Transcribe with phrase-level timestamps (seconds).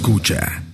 [0.00, 0.69] Escucha.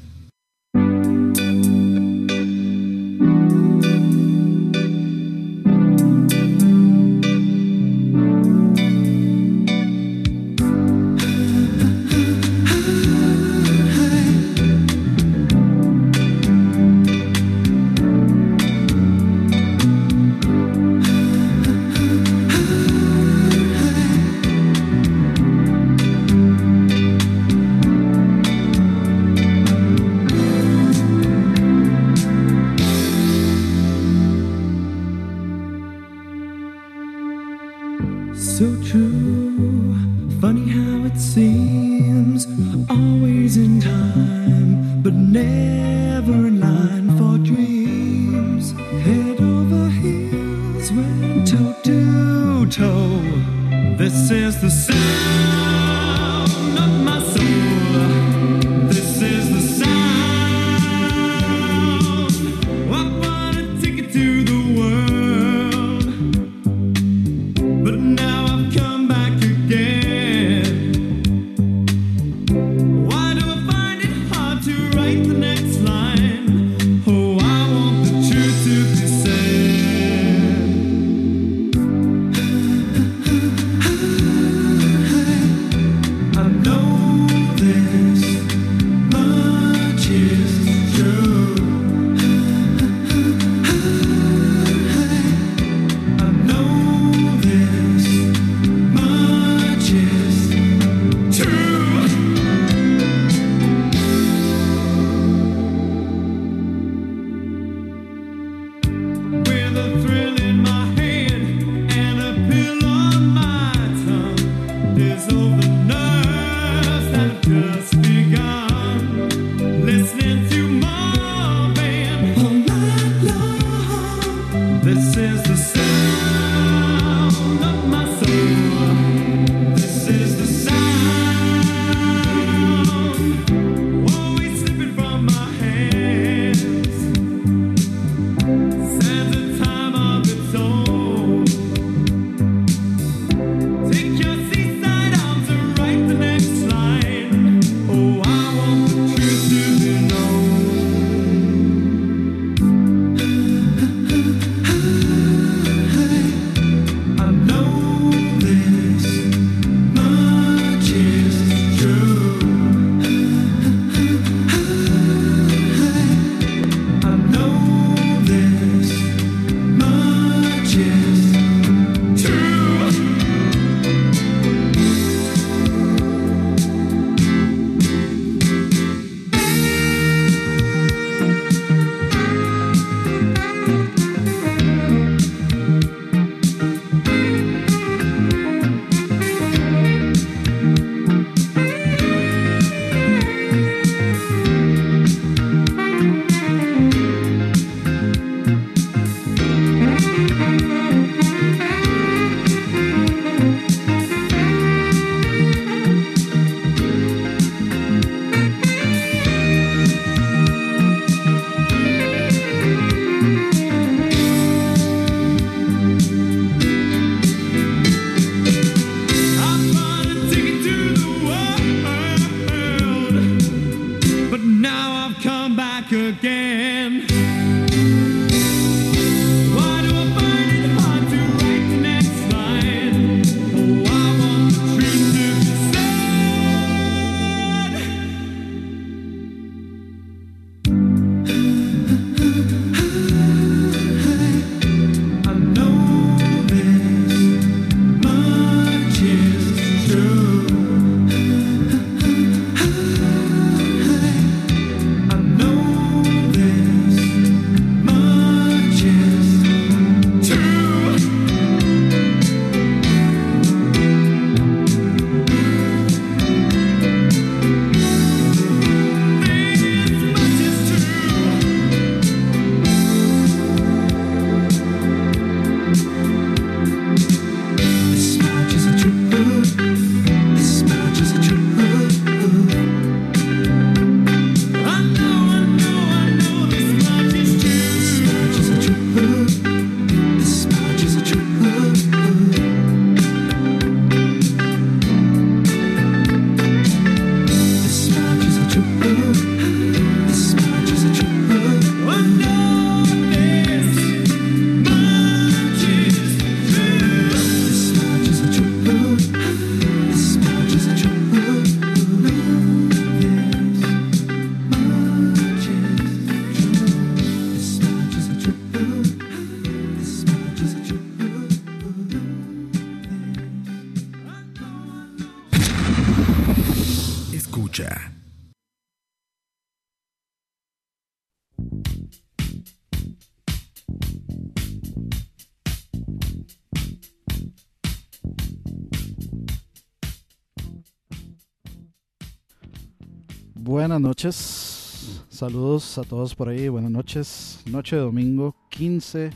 [344.15, 349.11] Saludos a todos por ahí, buenas noches, noche de domingo 15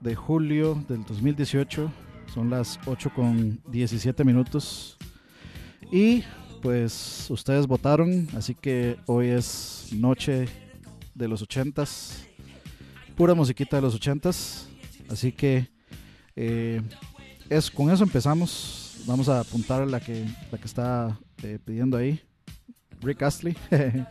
[0.00, 1.90] de julio del 2018,
[2.34, 4.98] son las 8 con 17 minutos.
[5.90, 6.24] Y
[6.60, 10.46] pues ustedes votaron, así que hoy es noche
[11.14, 12.24] de los 80s,
[13.16, 14.64] pura musiquita de los 80s,
[15.08, 15.68] así que
[16.34, 16.82] eh,
[17.48, 21.96] es, con eso empezamos, vamos a apuntar a la que, la que está eh, pidiendo
[21.96, 22.20] ahí.
[23.00, 23.56] Rick Astley,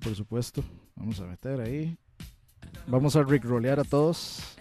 [0.00, 0.64] por supuesto.
[0.96, 1.96] Vamos a meter ahí.
[2.86, 4.56] Vamos a rickrolear a todos.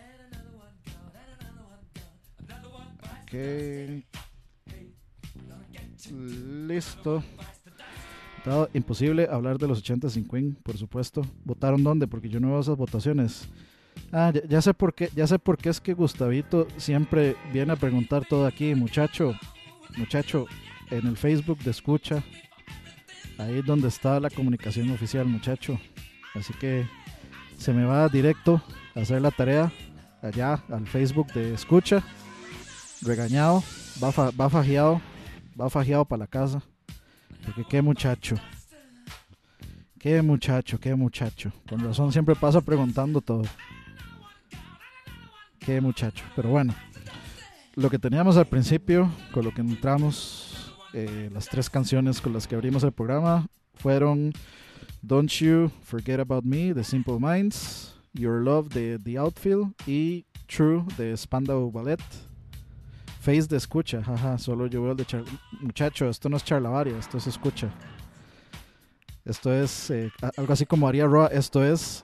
[3.23, 3.33] Ok.
[6.67, 7.23] Listo.
[8.73, 11.21] Imposible hablar de los 80 sin Queen, por supuesto.
[11.43, 12.07] ¿Votaron dónde?
[12.07, 13.47] Porque yo no veo esas votaciones.
[14.11, 17.73] Ah, ya, ya sé por qué, ya sé por qué es que Gustavito siempre viene
[17.73, 19.33] a preguntar todo aquí, muchacho,
[19.97, 20.47] muchacho,
[20.89, 22.23] en el Facebook de escucha,
[23.41, 25.79] Ahí es donde está la comunicación oficial, muchacho.
[26.35, 26.85] Así que
[27.57, 28.61] se me va directo
[28.95, 29.71] a hacer la tarea
[30.21, 32.03] allá al Facebook de escucha.
[33.01, 33.63] Regañado,
[34.01, 35.01] va, fa- va fajeado,
[35.59, 35.69] va
[36.05, 36.61] para la casa.
[37.45, 38.35] Porque qué muchacho.
[39.97, 41.51] Qué muchacho, qué muchacho.
[41.67, 43.43] Con razón siempre pasa preguntando todo.
[45.59, 46.23] Qué muchacho.
[46.35, 46.73] Pero bueno,
[47.75, 52.47] lo que teníamos al principio, con lo que entramos, eh, las tres canciones con las
[52.47, 54.33] que abrimos el programa fueron
[55.01, 60.85] Don't You Forget About Me de Simple Minds, Your Love de The Outfield y True
[60.97, 62.01] de Spandau Ballet.
[63.21, 65.23] Face de escucha, jaja, solo yo veo el de char
[65.61, 67.71] Muchacho, esto no es charlavaria, esto es escucha.
[69.23, 72.03] Esto es eh, algo así como haría Roa, esto es...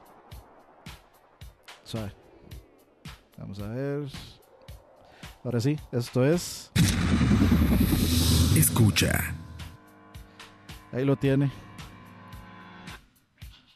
[3.37, 4.07] Vamos a ver.
[5.43, 6.71] Ahora sí, esto es...
[8.57, 9.35] Escucha.
[10.91, 11.51] Ahí lo tiene.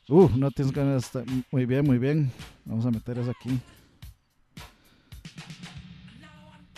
[0.10, 2.32] Uh, no tienes ganas de estar- Muy bien, muy bien.
[2.66, 3.60] Vamos a meter eso aquí.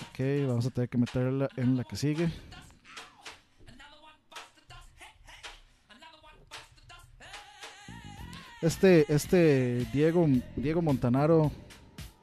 [0.10, 0.20] Ok,
[0.50, 2.30] vamos a tener que meterla en la que sigue.
[8.62, 11.52] Este, este Diego, Diego Montanaro,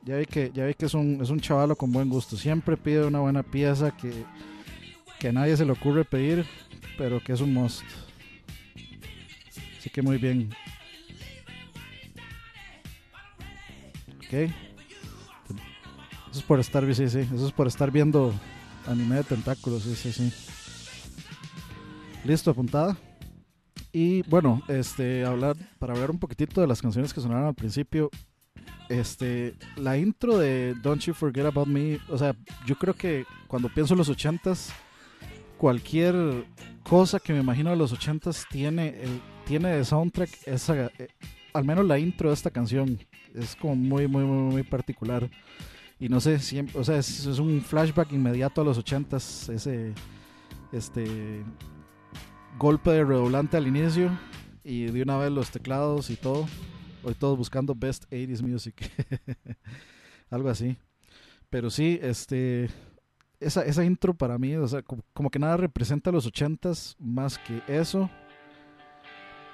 [0.05, 2.37] ya vi que, ya vi que es un, es un chavalo con buen gusto.
[2.37, 4.11] Siempre pide una buena pieza que,
[5.21, 6.47] que a nadie se le ocurre pedir,
[6.97, 7.85] pero que es un must.
[9.79, 10.51] Así que muy bien.
[14.17, 14.33] Ok.
[14.33, 14.51] Eso
[16.33, 17.19] es por estar, sí, sí.
[17.19, 18.33] Eso es por estar viendo
[18.87, 20.33] anime de tentáculos, sí, sí, sí.
[22.25, 22.97] Listo, apuntada.
[23.93, 28.09] Y bueno, este, hablar, para hablar un poquitito de las canciones que sonaron al principio.
[28.89, 32.35] Este, la intro de Don't You Forget About Me, o sea,
[32.67, 34.73] yo creo que cuando pienso en los ochentas,
[35.61, 36.47] cualquier
[36.83, 41.09] cosa que me imagino de los ochentas tiene, el, tiene de soundtrack esa, eh,
[41.53, 42.99] al menos la intro de esta canción
[43.35, 45.29] es como muy, muy, muy, muy particular.
[45.99, 49.93] Y no sé, siempre, o sea, es, un flashback inmediato a los ochentas, ese,
[50.73, 51.45] este,
[52.59, 54.19] golpe de redoblante al inicio
[54.65, 56.47] y de una vez los teclados y todo.
[57.03, 58.91] Hoy todos buscando best 80s music.
[60.31, 60.79] Algo así.
[61.51, 62.71] Pero sí, este
[63.41, 67.63] esa, esa intro para mí, o sea, como, que nada representa los 80s más que
[67.67, 68.09] eso.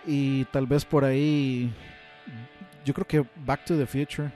[0.05, 1.73] Y tal vez por ahí
[2.85, 4.33] yo creo que Back to the Future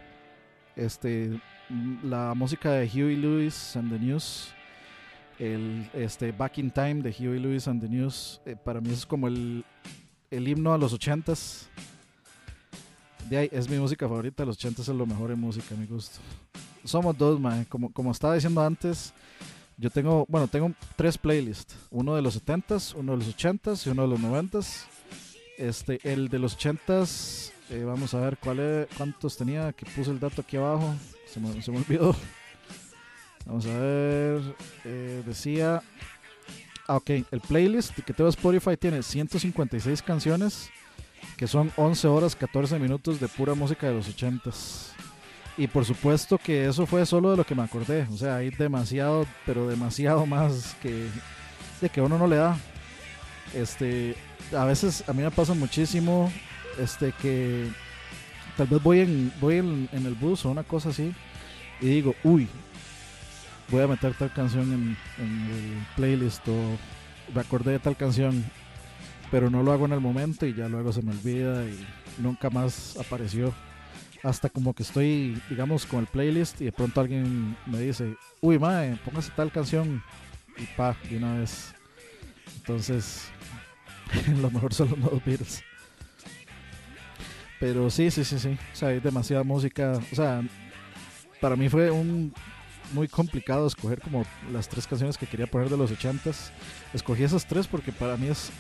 [0.74, 1.40] este
[2.02, 4.52] la música de Huey Lewis and the News
[5.38, 9.06] el este Back in Time de Huey Lewis and the News eh, para mí es
[9.06, 9.64] como el,
[10.32, 11.68] el himno a los ochentas
[13.28, 16.18] de ahí es mi música favorita los ochentas es lo mejor en música mi gusto
[16.84, 17.64] somos dos man.
[17.64, 19.12] como como estaba diciendo antes
[19.76, 23.90] yo tengo bueno tengo tres playlists uno de los setentas uno de los ochentas y
[23.90, 24.86] uno de los noventas
[25.58, 30.10] este el de los ochentas eh, vamos a ver cuál es, cuántos tenía que puse
[30.10, 30.94] el dato aquí abajo
[31.26, 32.14] se me, se me olvidó
[33.46, 34.42] Vamos a ver.
[34.84, 35.82] eh, decía.
[36.86, 37.10] Ah, ok.
[37.30, 40.70] El playlist que tengo en Spotify tiene 156 canciones.
[41.36, 44.92] Que son 11 horas 14 minutos de pura música de los 80s.
[45.60, 48.06] Y por supuesto que eso fue solo de lo que me acordé.
[48.10, 51.06] O sea, hay demasiado, pero demasiado más que.
[51.82, 52.56] De que uno no le da.
[53.52, 54.16] Este.
[54.56, 56.32] A veces a mí me pasa muchísimo.
[56.78, 57.68] Este que.
[58.56, 61.12] Tal vez voy en, voy en, el bus o una cosa así.
[61.82, 62.48] Y digo, uy,
[63.68, 66.78] voy a meter tal canción en, en el playlist o
[67.34, 68.46] me acordé de tal canción,
[69.30, 71.84] pero no lo hago en el momento y ya luego se me olvida y
[72.18, 73.52] nunca más apareció.
[74.22, 78.58] Hasta como que estoy, digamos, con el playlist y de pronto alguien me dice, uy,
[78.58, 80.02] mae, póngase tal canción
[80.58, 81.74] y pa, de una vez.
[82.56, 83.28] Entonces,
[84.40, 85.64] lo mejor son los nuevos Beatles.
[87.58, 88.58] Pero sí, sí, sí, sí.
[88.72, 89.92] O sea, hay demasiada música.
[90.12, 90.42] O sea,
[91.40, 92.32] para mí fue un
[92.92, 96.52] muy complicado escoger como las tres canciones que quería poner de los ochentas.
[96.92, 98.50] Escogí esas tres porque para mí es,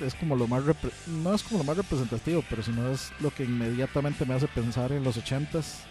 [0.00, 0.62] es como lo más
[1.06, 4.92] no es como lo más representativo, pero sino es lo que inmediatamente me hace pensar
[4.92, 5.84] en los ochentas.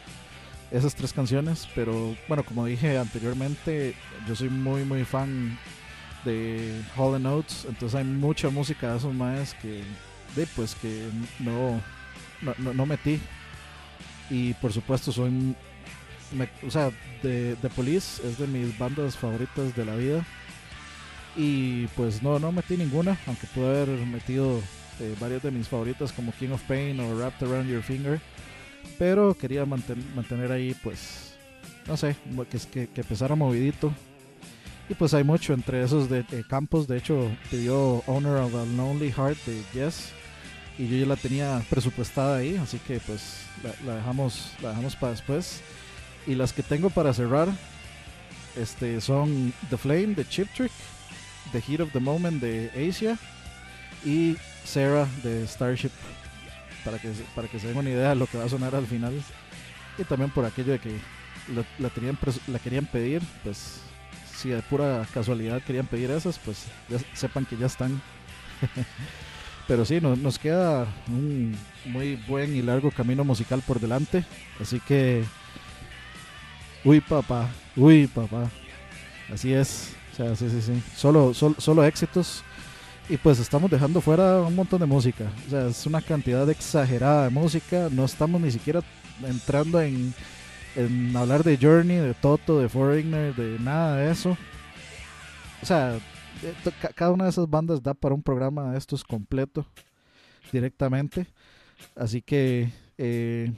[0.69, 3.95] Esas tres canciones, pero bueno, como dije anteriormente,
[4.27, 5.57] yo soy muy muy fan
[6.25, 9.81] de Hall Notes, entonces hay mucha música de esos maes que,
[10.35, 11.07] de, pues que
[11.39, 11.81] no,
[12.41, 13.21] no, no metí.
[14.29, 15.55] Y por supuesto soy
[16.33, 16.91] me- o sea,
[17.23, 20.25] de, The Police es de mis bandas favoritas de la vida.
[21.35, 24.59] Y pues no, no metí ninguna, aunque pude haber metido
[24.99, 28.19] eh, varias de mis favoritas como King of Pain o Wrapped Around Your Finger.
[28.97, 31.35] Pero quería manten- mantener ahí, pues,
[31.87, 32.15] no sé,
[32.49, 33.93] que, que, que empezara movidito.
[34.89, 36.87] Y pues hay mucho entre esos de, de Campos.
[36.87, 40.09] De hecho, pidió Owner of a Lonely Heart de Yes.
[40.79, 43.41] Y yo ya la tenía presupuestada ahí, así que pues
[43.85, 45.61] la dejamos, la dejamos para después.
[46.27, 47.47] Y las que tengo para cerrar
[48.55, 50.71] este, son The Flame de Chip Trick,
[51.53, 53.17] The Heat of the Moment de Asia
[54.05, 54.35] y
[54.65, 55.91] Sarah de Starship.
[56.83, 58.85] Para que, para que se den una idea de lo que va a sonar al
[58.87, 59.13] final.
[59.97, 60.91] Y también por aquello de que
[61.79, 63.79] la, tenían la querían pedir, pues
[64.35, 66.65] si de pura casualidad querían pedir esas, pues
[67.13, 68.01] sepan que ya están.
[69.67, 74.23] Pero sí, no- nos queda un muy buen y largo camino musical por delante.
[74.61, 75.23] Así que.
[76.87, 77.49] Uy, papá.
[77.75, 78.49] Uy, papá.
[79.33, 79.93] Así es.
[80.13, 80.81] O sea, sí, sí, sí.
[80.95, 82.43] Solo, sol- solo éxitos.
[83.09, 85.25] Y pues estamos dejando fuera un montón de música.
[85.47, 87.89] O sea, es una cantidad exagerada de música.
[87.91, 88.81] No estamos ni siquiera
[89.25, 90.13] entrando en,
[90.75, 94.37] en hablar de Journey, de Toto, de Foreigner, de nada de eso.
[95.61, 96.53] O sea, eh,
[96.95, 99.65] cada una de esas bandas da para un programa de estos completo
[100.53, 101.27] directamente.
[101.95, 103.51] Así que, eh,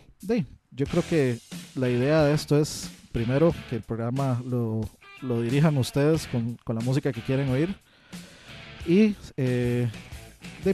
[0.71, 1.39] yo creo que
[1.75, 4.81] la idea de esto es, primero, que el programa lo,
[5.21, 7.75] lo dirijan ustedes con, con la música que quieren oír.
[8.85, 9.89] Y, eh,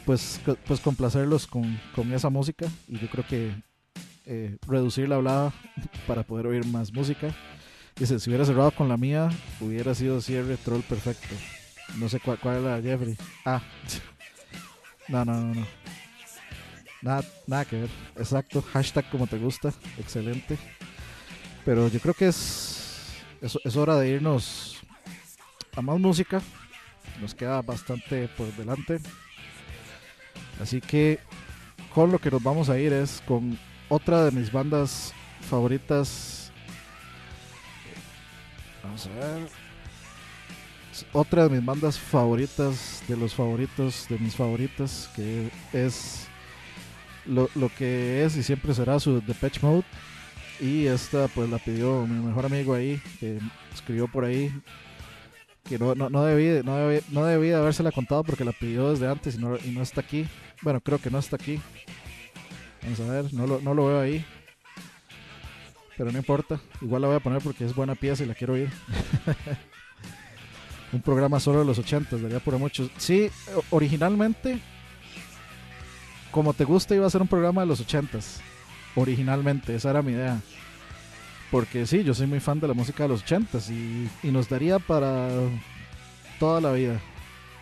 [0.06, 2.68] pues, pues complacerlos con, con esa música.
[2.88, 3.52] Y yo creo que
[4.26, 5.54] eh, reducir la hablada
[6.08, 7.34] para poder oír más música.
[7.96, 9.30] Dice, si hubiera cerrado con la mía,
[9.62, 11.34] hubiera sido cierre troll perfecto.
[11.98, 13.18] No sé cuál, cuál era Jeffrey.
[13.46, 13.62] Ah.
[15.08, 15.68] No, no, no, no.
[17.04, 17.90] Nada, nada que ver.
[18.16, 18.64] Exacto.
[18.74, 19.72] Hashtag como te gusta.
[20.00, 20.58] Excelente.
[21.66, 22.78] Pero yo creo que es,
[23.42, 24.78] es, hora de irnos
[25.76, 26.40] a más música.
[27.20, 29.00] Nos queda bastante por delante.
[30.62, 31.20] Así que
[31.94, 33.58] con lo que nos vamos a ir es con
[33.90, 35.12] otra de mis bandas
[35.50, 36.52] favoritas.
[38.84, 39.50] Vamos a ver.
[41.14, 46.28] Otra de mis bandas favoritas, de los favoritos, de mis favoritas, que es
[47.26, 49.84] lo, lo que es y siempre será su Depeche Mode.
[50.60, 53.40] Y esta pues la pidió mi mejor amigo ahí, que
[53.74, 54.52] escribió por ahí,
[55.68, 56.78] que no, no, no, debí, no,
[57.10, 60.02] no debí de habérsela contado porque la pidió desde antes y no, y no está
[60.02, 60.28] aquí.
[60.62, 61.60] Bueno, creo que no está aquí.
[62.84, 64.26] Vamos a ver, no lo, no lo veo ahí.
[65.98, 68.54] Pero no importa, igual la voy a poner porque es buena pieza y la quiero
[68.54, 68.70] oír.
[70.94, 72.90] Un programa solo de los 80, daría por muchos.
[72.98, 73.30] Sí,
[73.72, 74.60] originalmente,
[76.32, 78.20] como te gusta, iba a ser un programa de los 80
[78.96, 80.42] Originalmente, esa era mi idea.
[81.52, 84.50] Porque sí, yo soy muy fan de la música de los 80 y, y nos
[84.50, 85.30] daría para
[86.40, 87.00] toda la vida.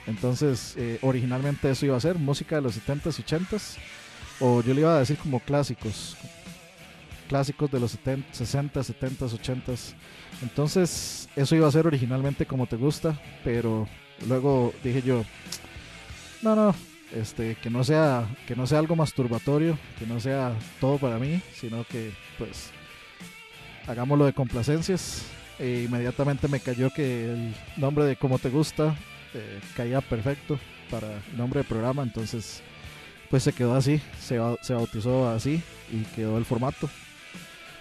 [0.06, 3.78] Entonces, eh, originalmente eso iba a ser música de los 70s y 80s.
[4.40, 6.18] O yo le iba a decir como clásicos.
[7.30, 9.94] Clásicos de los 70, 60, 70s, 80s.
[10.42, 13.20] Entonces, eso iba a ser originalmente como te gusta.
[13.44, 13.88] Pero
[14.28, 15.24] luego dije yo,
[16.42, 16.76] no, no,
[17.14, 21.42] este, que no sea, que no sea algo masturbatorio, que no sea todo para mí,
[21.54, 22.72] sino que pues
[23.88, 25.26] hagámoslo de complacencias.
[25.60, 28.96] E inmediatamente me cayó que el nombre de como te gusta
[29.36, 32.62] eh, caía perfecto para el nombre del programa, entonces
[33.30, 36.90] pues se quedó así, se, se bautizó así y quedó el formato.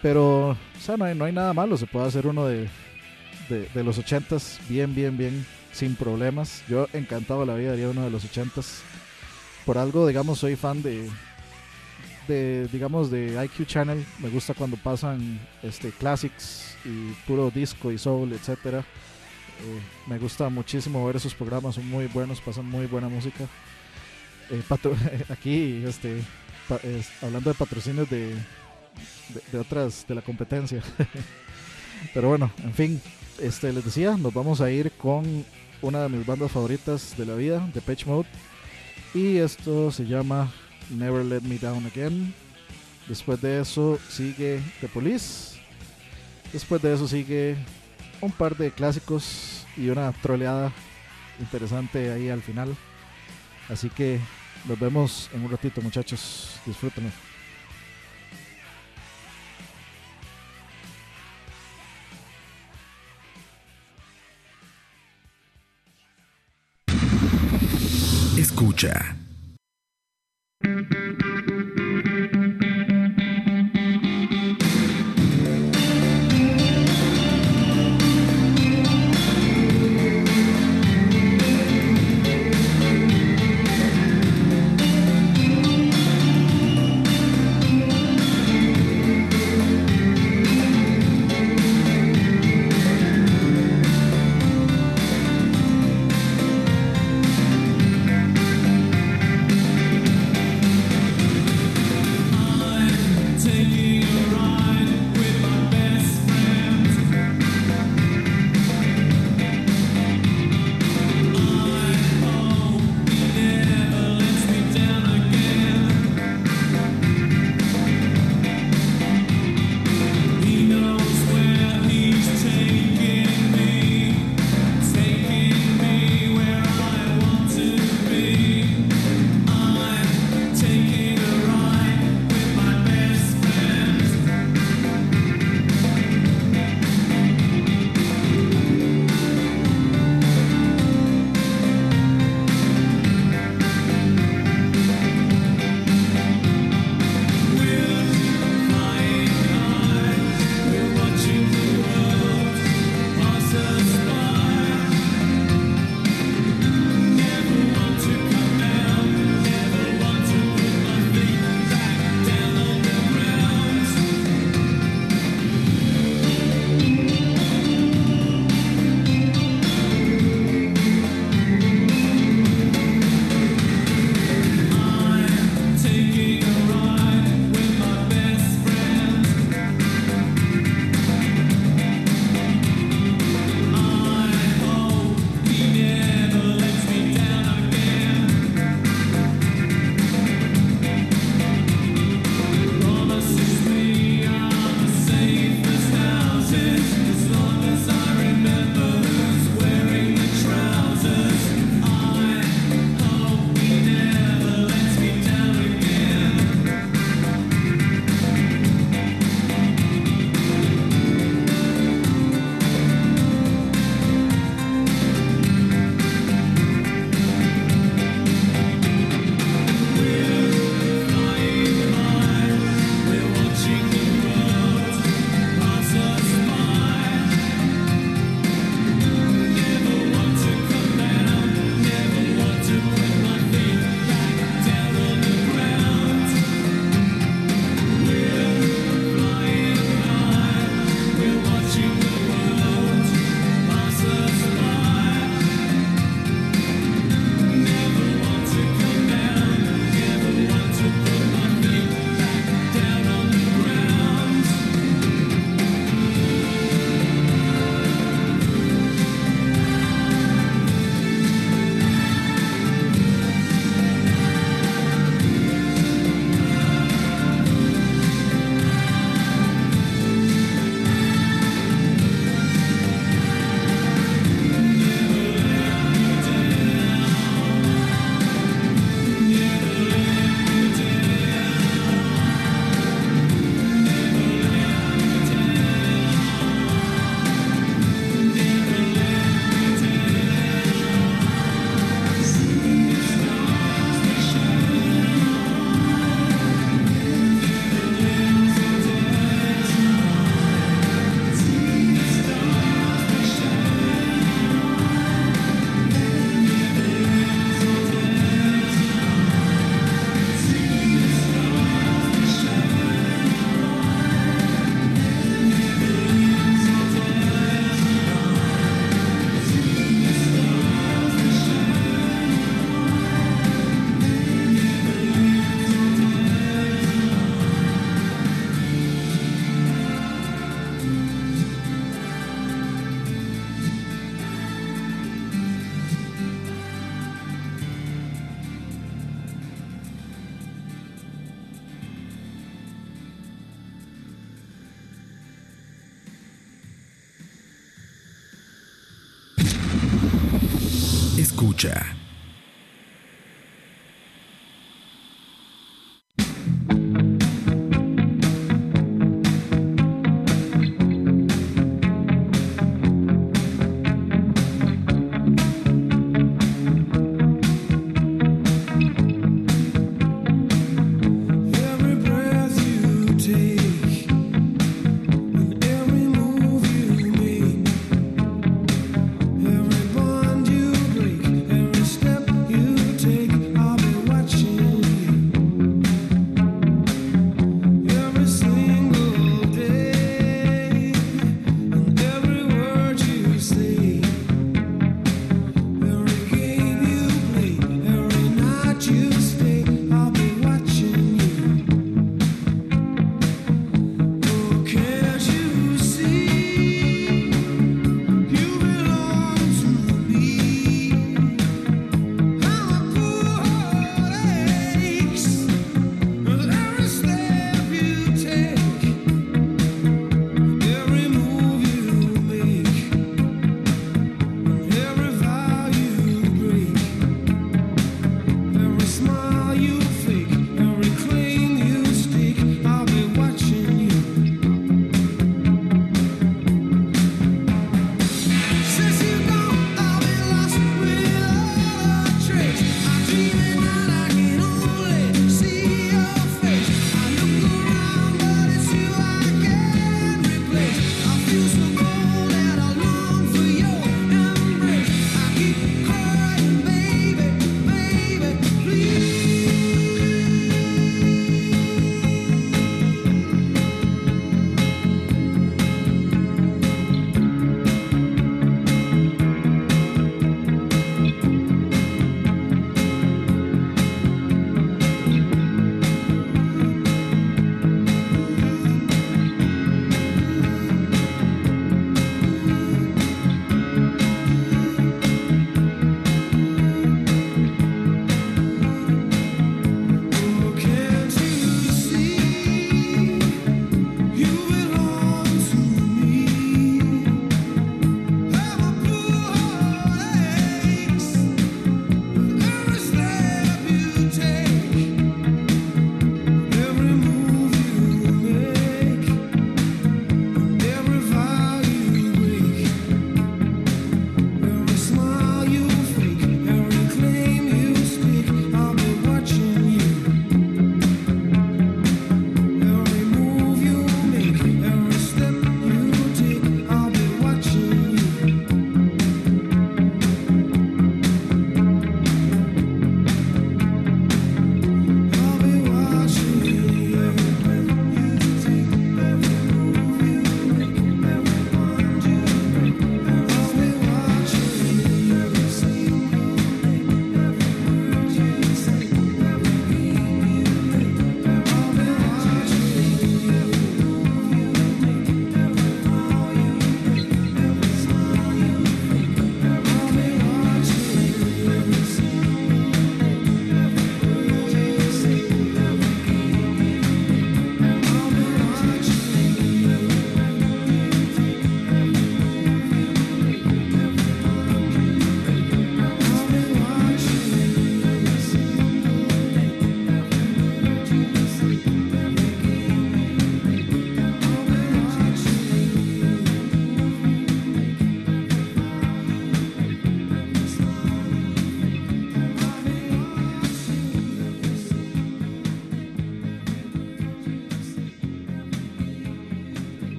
[0.00, 2.68] Pero, o no hay, nada malo, se puede hacer uno de,
[3.48, 6.62] de, de los ochentas bien, bien, bien, sin problemas.
[6.68, 8.82] Yo encantado la vida haría uno de los ochentas.
[9.64, 11.08] Por algo, digamos, soy fan de,
[12.28, 14.04] de digamos, de IQ Channel.
[14.18, 18.80] Me gusta cuando pasan este, classics y puro disco y soul, etcétera.
[18.80, 23.44] Eh, me gusta muchísimo ver esos programas, son muy buenos, pasan muy buena música.
[24.50, 24.62] Eh,
[25.30, 26.22] aquí, este,
[27.22, 30.82] hablando de patrocinios de, de, de otras, de la competencia.
[32.12, 33.00] Pero bueno, en fin,
[33.40, 35.44] este, les decía, nos vamos a ir con
[35.82, 38.28] una de mis bandas favoritas de la vida, Depeche Mode.
[39.14, 40.52] Y esto se llama
[40.90, 42.34] Never Let Me Down Again.
[43.06, 45.60] Después de eso sigue The Police.
[46.52, 47.56] Después de eso sigue
[48.20, 50.72] un par de clásicos y una troleada
[51.38, 52.76] interesante ahí al final.
[53.68, 54.18] Así que
[54.66, 56.58] nos vemos en un ratito, muchachos.
[56.66, 57.10] Disfrútenlo.
[68.54, 69.16] Escucha.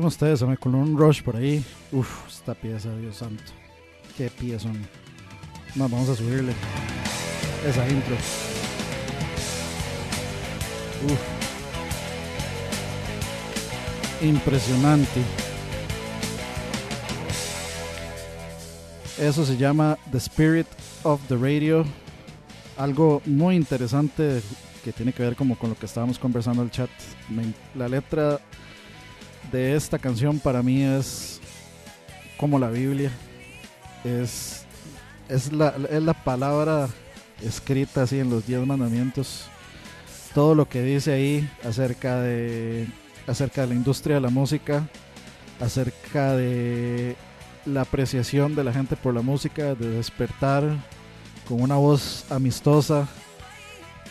[0.00, 1.62] Oigan ustedes, me coló un rush por ahí.
[1.92, 3.44] Uf, esta pieza, Dios santo.
[4.16, 4.78] Qué pieza son.
[5.74, 6.54] No, vamos a subirle
[7.66, 8.14] esa intro.
[11.04, 11.20] Uf.
[14.22, 15.20] Impresionante.
[19.18, 20.66] Eso se llama The Spirit
[21.02, 21.84] of the Radio.
[22.78, 24.40] Algo muy interesante
[24.82, 26.88] que tiene que ver como con lo que estábamos conversando en el chat.
[27.74, 28.40] La letra
[29.50, 31.40] de esta canción para mí es
[32.36, 33.10] como la Biblia.
[34.04, 34.64] Es,
[35.28, 36.88] es, la, es la palabra
[37.42, 39.46] escrita así en los diez mandamientos.
[40.34, 42.86] Todo lo que dice ahí acerca de,
[43.26, 44.88] acerca de la industria de la música,
[45.60, 47.16] acerca de
[47.66, 50.62] la apreciación de la gente por la música, de despertar
[51.48, 53.08] con una voz amistosa,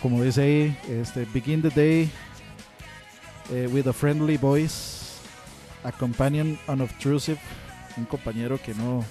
[0.01, 2.11] como dice ahí, este, begin the day
[3.51, 4.98] eh, with a friendly voice,
[5.83, 7.39] a companion unobtrusive,
[7.97, 9.03] un compañero que no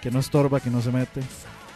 [0.00, 1.20] que no estorba, que no se mete.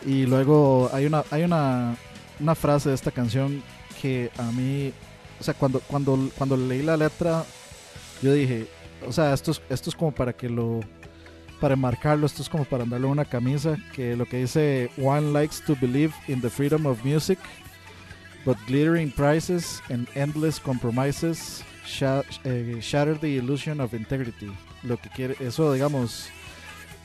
[0.07, 1.97] Y luego hay una hay una,
[2.41, 3.63] una frase de esta canción
[4.01, 4.93] que a mí,
[5.41, 7.45] o sea, cuando cuando cuando leí la letra
[8.23, 8.67] yo dije,
[9.07, 10.81] o sea, esto es, esto es como para que lo
[11.61, 15.57] para marcarlo, esto es como para andarle una camisa que lo que dice one likes
[15.67, 17.39] to believe in the freedom of music
[18.45, 24.51] but glittering prices and endless compromises shatter the illusion of integrity.
[24.83, 26.27] Lo que quiere, eso digamos,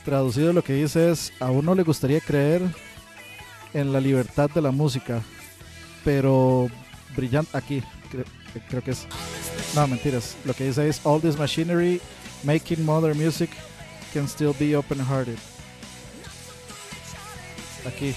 [0.04, 2.62] traducido lo que dice es, a uno le gustaría creer
[3.72, 5.22] en la libertad de la música,
[6.04, 6.68] pero
[7.16, 8.24] brillante, aquí, cre-
[8.54, 9.06] eh, creo que es,
[9.74, 12.00] no, mentiras, lo que dice es, all this machinery
[12.42, 13.50] making modern music
[14.12, 15.38] can still be open-hearted.
[17.86, 18.14] Aquí,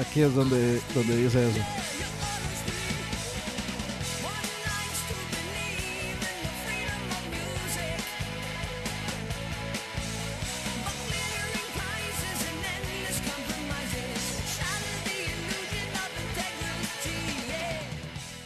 [0.00, 1.60] aquí es donde, donde dice eso.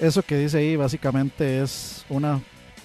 [0.01, 2.41] Eso que dice ahí básicamente es una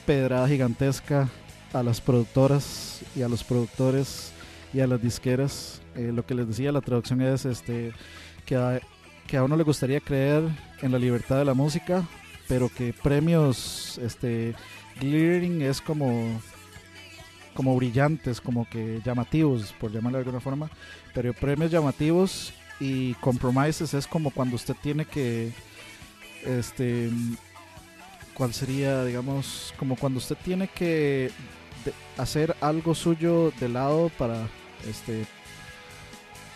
[0.05, 1.29] pedrada gigantesca
[1.71, 4.33] a las productoras y a los productores
[4.73, 5.81] y a las disqueras.
[5.95, 7.93] Eh, lo que les decía, la traducción es este
[8.45, 8.81] que a,
[9.27, 10.43] que a uno le gustaría creer
[10.81, 12.05] en la libertad de la música,
[12.49, 14.53] pero que premios este
[14.99, 16.41] glittering es como
[17.53, 20.69] como brillantes, como que llamativos, por llamarlo de alguna forma,
[21.13, 25.53] pero premios llamativos y compromises es como cuando usted tiene que
[26.45, 27.09] este
[28.33, 31.31] cuál sería digamos como cuando usted tiene que
[32.17, 34.47] hacer algo suyo de lado para
[34.89, 35.25] este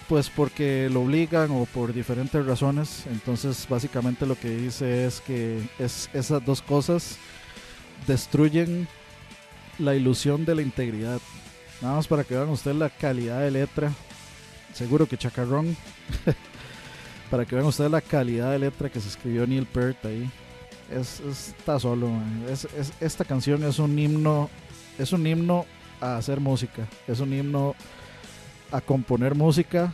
[0.08, 5.62] pues porque lo obligan o por diferentes razones entonces básicamente lo que dice es que
[5.78, 7.18] es esas dos cosas
[8.08, 8.88] destruyen
[9.80, 11.20] la ilusión de la integridad.
[11.82, 13.92] Nada más para que vean ustedes la calidad de letra.
[14.74, 15.76] Seguro que chacarrón
[17.30, 20.30] para que vean ustedes la calidad de letra que se escribió Neil Peart ahí.
[20.92, 22.10] Es, es- está solo,
[23.00, 24.50] esta canción es un himno,
[24.98, 25.66] es un himno
[26.02, 27.76] a hacer música, es un himno
[28.72, 29.94] a componer música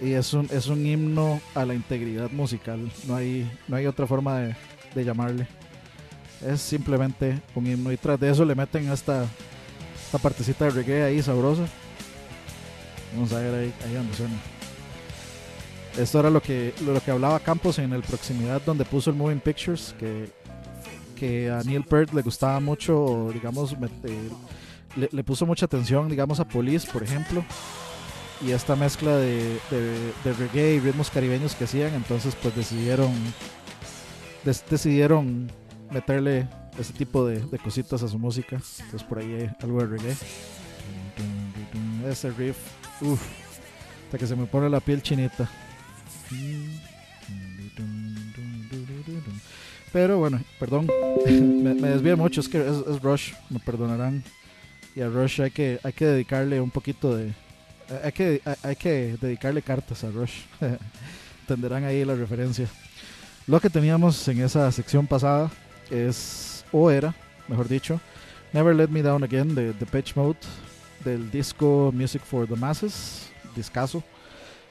[0.00, 2.90] y es un, es un himno a la integridad musical.
[3.06, 4.56] No hay, no hay otra forma de,
[4.94, 5.46] de llamarle.
[6.44, 9.24] Es simplemente un himno y tras de eso le meten esta,
[10.04, 11.62] esta partecita de reggae ahí sabrosa.
[13.14, 14.34] Vamos a ver ahí, ahí donde suena.
[15.98, 19.40] Esto era lo que, lo que hablaba Campos en el proximidad donde puso el Moving
[19.40, 20.30] Pictures, que,
[21.16, 23.72] que a Neil Peart le gustaba mucho, digamos,
[24.04, 24.30] eh,
[24.96, 27.44] le, le puso mucha atención, digamos, a Police, por ejemplo,
[28.40, 33.12] y esta mezcla de, de- reggae y ritmos caribeños que hacían, entonces pues decidieron,
[34.70, 35.50] decidieron
[35.90, 36.46] meterle
[36.78, 40.16] ese tipo de, de cositas a su música, entonces por ahí hay algo de reggae.
[42.08, 42.56] Ese riff,
[43.00, 43.20] uff,
[44.04, 45.50] hasta que se me pone la piel chinita.
[49.92, 50.86] Pero bueno, perdón,
[51.26, 54.22] me, me mucho, es que es, Rush, me perdonarán.
[54.94, 57.32] Y a Rush hay que, hay que dedicarle un poquito de...
[58.04, 60.40] Hay que, hay- que dedicarle cartas a Rush.
[61.42, 62.66] Entenderán ahí la referencia.
[63.46, 65.50] Lo que teníamos en esa sección pasada
[65.90, 67.14] es, o era,
[67.46, 67.98] mejor dicho,
[68.52, 70.36] Never Let Me Down Again de Pitch Mode
[71.04, 74.02] del disco Music for the Masses, discaso.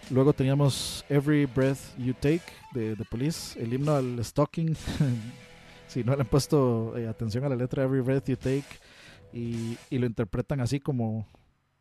[0.09, 2.43] Luego teníamos Every Breath You Take
[2.73, 4.73] de The Police, el himno al stalking.
[5.87, 8.65] si no le han puesto eh, atención a la letra Every Breath You Take
[9.33, 11.27] y, lo interpretan así como...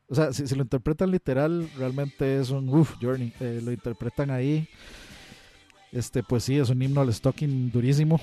[0.09, 3.33] O sea, si, lo interpretan literal, realmente es un uff, journey.
[3.41, 4.69] Eh, lo interpretan ahí
[5.93, 8.21] Este, pues sí, es un himno al stalking durísimo.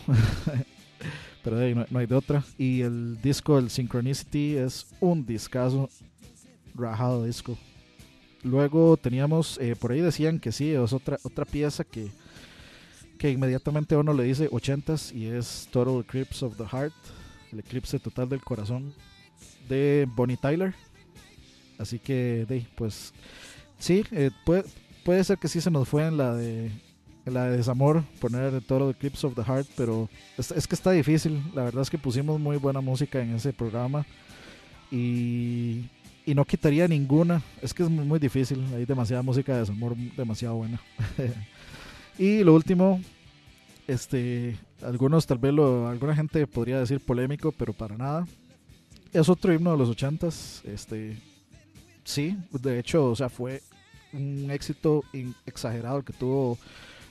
[1.43, 2.43] Pero no hay de otra.
[2.57, 5.89] Y el disco, el Synchronicity, es un discazo.
[6.75, 7.57] Rajado disco.
[8.43, 12.11] Luego teníamos, eh, por ahí decían que sí, es otra, otra pieza que,
[13.17, 16.93] que inmediatamente uno le dice 80s y es Total Eclipse of the Heart,
[17.53, 18.93] el eclipse total del corazón
[19.69, 20.75] de Bonnie Tyler.
[21.77, 23.13] Así que, pues
[23.79, 24.65] sí, eh, puede,
[25.05, 26.71] puede ser que sí se nos fue en la de
[27.25, 30.91] en la de desamor poner Total Eclipse of the Heart, pero es, es que está
[30.91, 31.41] difícil.
[31.53, 34.05] La verdad es que pusimos muy buena música en ese programa
[34.91, 35.85] y,
[36.25, 37.41] y no quitaría ninguna.
[37.61, 38.63] Es que es muy, difícil.
[38.75, 40.81] Hay demasiada música de desamor demasiado buena.
[42.17, 43.01] y lo último,
[43.87, 48.27] este, algunos tal vez lo, alguna gente podría decir polémico, pero para nada.
[49.11, 50.61] Es otro himno de los ochentas.
[50.65, 51.17] Este,
[52.03, 53.61] sí, de hecho, o sea, fue
[54.13, 55.03] un éxito
[55.45, 56.57] exagerado que tuvo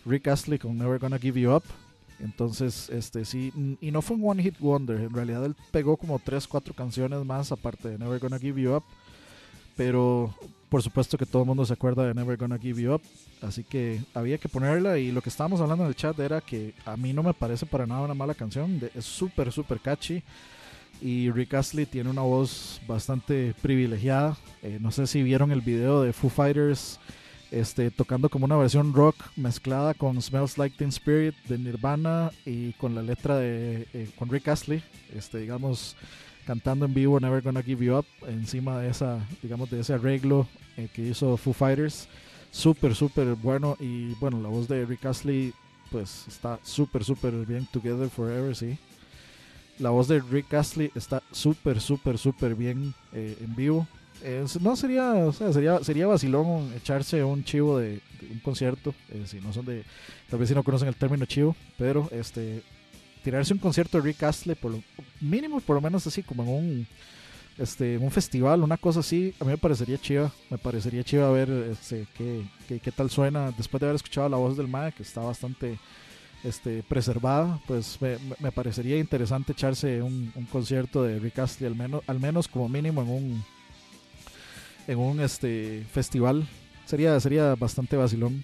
[0.04, 1.64] Rick Astley con Never Gonna Give You Up.
[2.22, 6.20] Entonces, este sí, y no fue un one hit wonder, en realidad él pegó como
[6.20, 8.84] 3, 4 canciones más aparte de Never Gonna Give You Up,
[9.76, 10.34] pero
[10.68, 13.02] por supuesto que todo el mundo se acuerda de Never Gonna Give You Up,
[13.42, 16.72] así que había que ponerla y lo que estábamos hablando en el chat era que
[16.86, 20.22] a mí no me parece para nada una mala canción, es súper, súper catchy
[21.02, 26.02] y Rick Astley tiene una voz bastante privilegiada, Eh, no sé si vieron el video
[26.02, 27.00] de Foo Fighters
[27.50, 32.72] este, tocando como una versión rock mezclada con Smells Like Teen Spirit de Nirvana y
[32.74, 34.82] con la letra de eh, con Rick Astley,
[35.14, 35.96] este, digamos,
[36.46, 40.46] cantando en vivo Never Gonna Give You Up encima de esa, digamos, de ese arreglo
[40.76, 42.08] eh, que hizo Foo Fighters,
[42.50, 45.52] súper, súper bueno y bueno, la voz de Rick Astley
[45.90, 48.78] pues está súper, súper bien Together Forever, sí.
[49.78, 53.86] La voz de Rick Astley está súper, súper, súper bien eh, en vivo.
[54.22, 59.24] Eh, no sería, o sea, sería, sería vacilón echarse un chivo de, un concierto, eh,
[59.26, 59.84] si no son de,
[60.30, 62.62] tal vez si no conocen el término chivo, pero este,
[63.22, 64.82] tirarse un concierto de Rick Astley, por lo
[65.20, 66.86] mínimo, por lo menos así, como en un,
[67.58, 71.50] este, un festival, una cosa así, a mí me parecería chiva, me parecería chiva ver
[71.70, 75.02] este, qué, qué, qué tal suena, después de haber escuchado la voz del MAE, que
[75.02, 75.78] está bastante
[76.44, 77.98] este, preservada, pues
[78.40, 82.68] me, parecería interesante echarse un, un concierto de Rick Astley, al menos, al menos como
[82.68, 83.44] mínimo en un
[84.88, 86.48] en un este festival.
[86.86, 88.42] Sería sería bastante vacilón.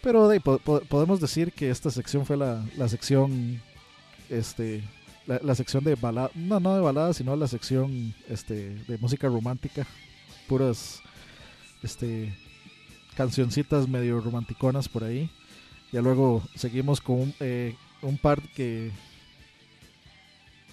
[0.00, 3.60] Pero de, po- podemos decir que esta sección fue la, la sección
[4.30, 4.82] este
[5.26, 9.86] la, sección de balada no no de balada sino la sección este de música romántica
[10.48, 11.00] puras
[11.82, 12.34] este
[13.16, 15.30] cancioncitas medio romanticonas por ahí
[15.92, 18.18] ya luego seguimos con un, eh, un
[18.54, 18.90] que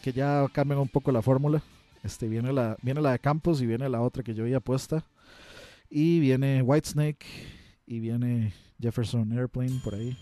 [0.01, 1.62] que ya cambian un poco la fórmula
[2.08, 5.03] este, viene, la, viene la de Campos y viene la otra que yo había puesta.
[5.89, 7.26] Y viene Whitesnake
[7.86, 10.18] y viene Jefferson Airplane por ahí.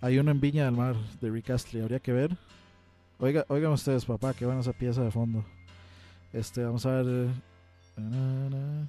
[0.00, 2.36] Hay uno en Viña del Mar de Rick Astley, habría que ver.
[3.18, 5.44] Oiga, oigan ustedes, papá, que van esa pieza de fondo.
[6.32, 7.28] Este, vamos a ver.
[7.96, 8.84] eh.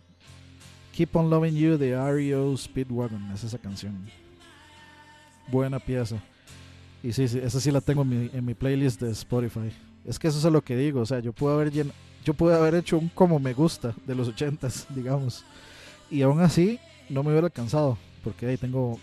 [0.93, 4.05] Keep on Loving You de REO Speedwagon, es esa canción.
[5.47, 6.17] Buena pieza.
[7.01, 9.71] Y sí, sí, esa sí la tengo en mi, en mi playlist de Spotify.
[10.05, 11.91] Es que eso es lo que digo, o sea, yo pude haber llen-
[12.25, 15.45] yo pude haber hecho un como me gusta de los ochentas, digamos.
[16.11, 16.79] Y aún así
[17.09, 18.99] no me hubiera alcanzado, porque ahí tengo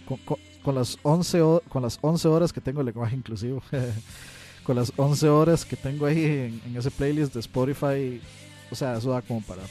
[0.66, 3.62] con las 11 ho- con las 11 horas que tengo el lenguaje inclusivo.
[4.64, 6.24] con las 11 horas que tengo ahí
[6.66, 8.20] en, ese playlist de Spotify,
[8.68, 9.62] o sea, eso da como para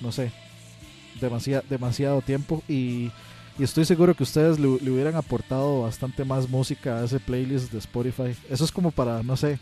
[0.00, 0.32] no sé,
[1.20, 3.12] demasiado demasiado tiempo y
[3.60, 7.78] y estoy seguro que ustedes le, hubieran aportado bastante más música a ese playlist de
[7.78, 8.34] Spotify.
[8.48, 9.58] Eso es como para, no sé,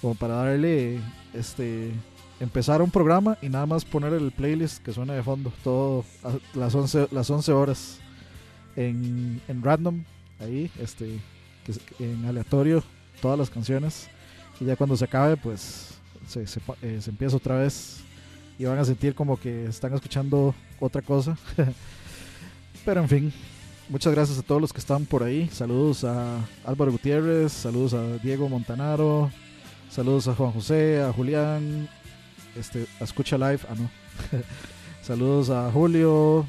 [0.00, 1.00] como para darle,
[1.34, 1.90] este,
[2.38, 6.04] empezar un programa y nada más poner el playlist que suena de fondo, todo
[6.54, 7.98] las 11, las 11 horas
[8.76, 10.04] en, en random,
[10.40, 11.20] ahí, este,
[11.64, 12.82] que, en aleatorio,
[13.20, 14.08] todas las canciones.
[14.60, 15.94] Y ya cuando se acabe, pues
[16.26, 18.00] se, se, eh, empieza otra vez
[18.58, 21.36] y van a sentir como que están escuchando otra cosa.
[22.84, 23.32] Pero en fin,
[23.88, 25.48] muchas gracias a todos los que están por ahí.
[25.50, 29.30] Saludos a Álvaro Gutiérrez, saludos a Diego Montanaro,
[29.90, 31.88] saludos a Juan José, a Julián,
[32.54, 33.90] este, a Escucha Live, ah no.
[35.02, 36.46] saludos a Julio,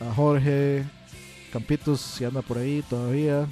[0.00, 0.84] a Jorge,
[1.52, 3.46] Campitos, si anda por ahí todavía.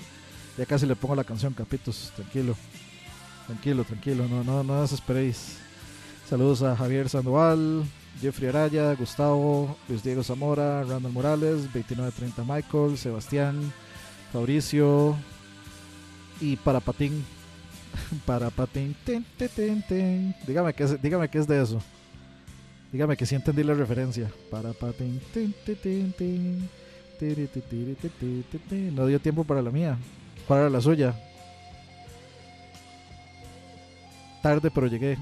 [0.57, 2.57] Ya casi le pongo la canción, Campitos, tranquilo.
[3.47, 5.59] Tranquilo, tranquilo, no, no, no desesperéis.
[6.29, 7.85] Saludos a Javier Sandoval,
[8.21, 13.73] Jeffrey Araya, Gustavo, Luis Diego Zamora, Randall Morales, 2930 Michael, Sebastián,
[14.33, 15.17] Fabricio
[16.41, 17.25] y para Patín.
[18.27, 18.95] Para Patín.
[19.05, 20.35] tin, tin, tin.
[20.47, 21.81] Dígame que es, dígame que es de eso.
[22.93, 24.31] Dígame que sí entendí la referencia.
[24.51, 25.21] Para Patín.
[28.91, 29.97] No dio tiempo para la mía.
[30.47, 31.15] ¿Cuál era la suya?
[34.43, 35.19] Tarde, pero llegué.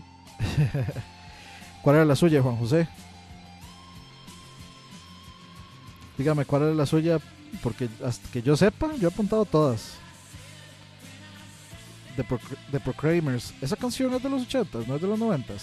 [1.83, 2.89] ¿Cuál era la suya, Juan José?
[6.19, 7.19] Dígame, ¿cuál era la suya?
[7.63, 9.95] Porque hasta que yo sepa, yo he apuntado todas.
[12.17, 13.53] The, Proc- The Proclaimers.
[13.61, 15.63] Esa canción es de los 80s, no es de los 90s.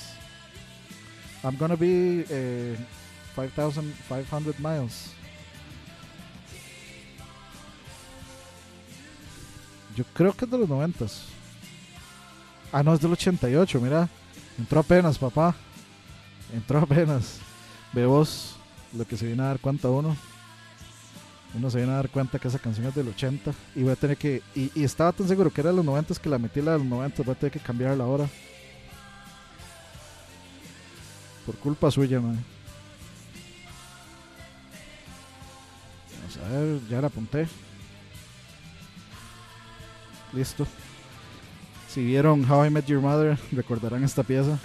[1.43, 2.77] I'm gonna be eh,
[3.35, 5.11] 5,500 miles.
[9.95, 11.23] Yo creo que es de los 90s.
[12.71, 14.07] Ah, no, es del 88, mira.
[14.57, 15.55] Entró apenas, papá.
[16.53, 17.39] Entró apenas.
[17.93, 18.55] Ve vos
[18.93, 20.15] lo que se viene a dar cuenta uno.
[21.53, 23.53] Uno se viene a dar cuenta que esa canción es del 80.
[23.75, 24.41] Y voy a tener que.
[24.55, 26.77] Y, y estaba tan seguro que era de los 90 que la metí la de
[26.79, 27.23] los 90.
[27.23, 28.29] Voy a tener que cambiarla ahora.
[31.45, 32.41] Por culpa suya, man.
[36.19, 37.47] Vamos a ver, ya la apunté.
[40.33, 40.65] Listo.
[41.87, 44.59] Si vieron How I Met Your Mother, recordarán esta pieza.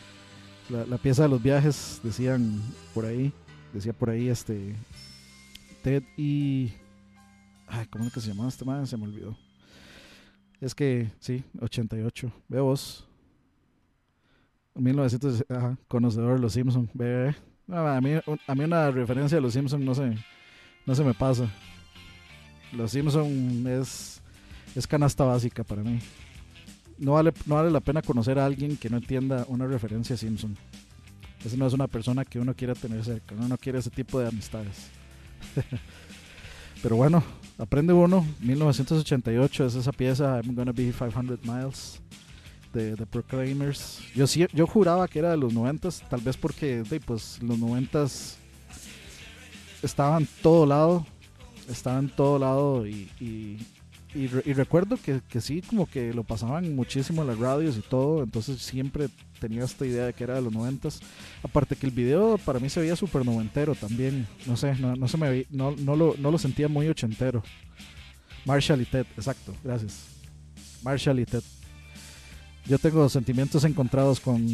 [0.68, 2.60] la, la pieza de los viajes, decían
[2.94, 3.32] por ahí.
[3.72, 4.74] Decía por ahí este.
[5.82, 6.72] Ted y.
[7.66, 8.86] Ay, ¿cómo es que se llamaba este man?
[8.86, 9.36] Se me olvidó.
[10.60, 12.32] Es que, sí, 88.
[12.48, 13.06] Ve vos.
[14.74, 16.88] 1900, ajá, conocedor de los Simpsons.
[16.94, 17.34] Ve,
[17.68, 18.12] a, mí,
[18.46, 20.16] a mí una referencia de los Simpsons no se,
[20.86, 21.50] no se me pasa.
[22.72, 24.21] Los Simpsons es,
[24.74, 25.98] es canasta básica para mí.
[26.98, 30.18] No vale, no vale la pena conocer a alguien que no entienda una referencia a
[30.18, 30.56] Simpson.
[31.44, 33.34] Esa no es una persona que uno quiera tener cerca.
[33.34, 34.90] Uno no quiere ese tipo de amistades.
[36.82, 37.22] Pero bueno,
[37.58, 38.26] aprende uno.
[38.40, 42.00] 1988 es esa pieza I'm Gonna Be 500 Miles
[42.72, 44.00] de The Proclaimers.
[44.14, 48.06] Yo, yo juraba que era de los 90 tal vez porque pues, los 90
[49.82, 51.06] estaban todo lado.
[51.68, 53.64] Estaban todo lado y,
[54.14, 57.80] y re- y recuerdo que, que sí, como que lo pasaban muchísimo las radios y
[57.80, 58.22] todo.
[58.22, 59.08] Entonces siempre
[59.40, 60.88] tenía esta idea de que era de los 90
[61.42, 64.26] Aparte que el video para mí se veía súper noventero también.
[64.46, 67.42] No sé, no, no se me vi- no, no, lo, no lo sentía muy ochentero.
[68.44, 70.06] Marshall y Ted, exacto, gracias.
[70.82, 71.42] Marshall y Ted.
[72.66, 74.46] Yo tengo sentimientos encontrados con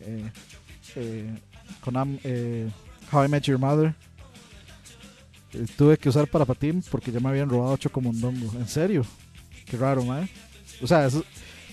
[0.00, 0.30] eh,
[0.96, 1.30] eh,
[1.80, 1.94] con
[2.24, 2.68] eh,
[3.12, 3.94] How I Met Your Mother.
[5.54, 8.58] Eh, tuve que usar para patín porque ya me habían robado Chocomondongo.
[8.58, 9.04] ¿En serio?
[9.66, 10.28] Qué raro, ¿eh?
[10.82, 11.08] O sea,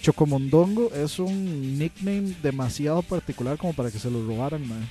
[0.01, 4.88] Chocomondongo es un nickname demasiado particular como para que se lo robaran, mae.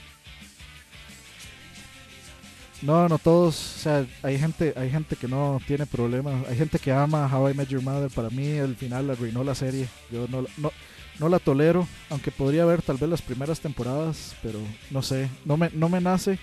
[2.80, 6.78] No, no todos, o sea, hay gente, hay gente que no tiene problemas, hay gente
[6.78, 10.28] que ama How I Met Your Mother, para mí el final arruinó la serie, yo
[10.28, 10.70] no, no,
[11.18, 14.60] no la tolero, aunque podría ver tal vez las primeras temporadas, pero
[14.90, 16.38] no sé, no me, no me nace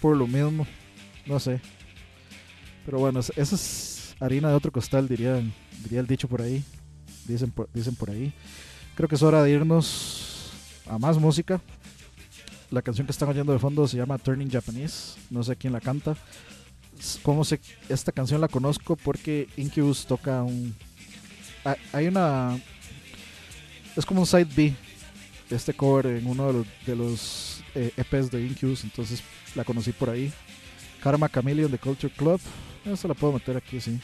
[0.00, 0.64] por lo mismo,
[1.26, 1.60] no sé.
[2.90, 5.40] Pero bueno, es- esa es harina de otro costal, diría,
[5.84, 6.64] diría el dicho por ahí,
[7.24, 8.32] dicen por, dicen por ahí.
[8.96, 10.50] Creo que es hora de irnos
[10.88, 11.60] a más música.
[12.68, 15.14] La canción que están oyendo de fondo se llama Turning Japanese.
[15.30, 16.16] No sé quién la canta.
[17.22, 17.60] ¿Cómo sé?
[17.88, 20.74] Esta canción la conozco porque Incubus toca un.
[21.64, 22.58] ha- Hay una.
[23.96, 24.74] Es como un side B.
[25.48, 28.82] Este cover en uno de los, los eh, EPs de Incubus.
[28.82, 29.22] Entonces
[29.54, 30.32] la conocí por ahí.
[31.00, 32.40] Karma Chameleon de Culture Club.
[32.84, 33.98] Esta la puedo meter aquí, sí.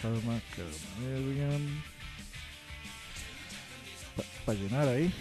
[0.00, 1.82] Karma Chameleon.
[4.44, 5.12] Para llenar ahí.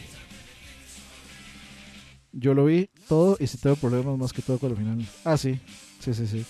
[2.32, 5.06] Yo lo vi todo y si tengo problemas más que todo con el final.
[5.24, 5.60] Ah, sí.
[6.00, 6.46] Sí, sí, sí.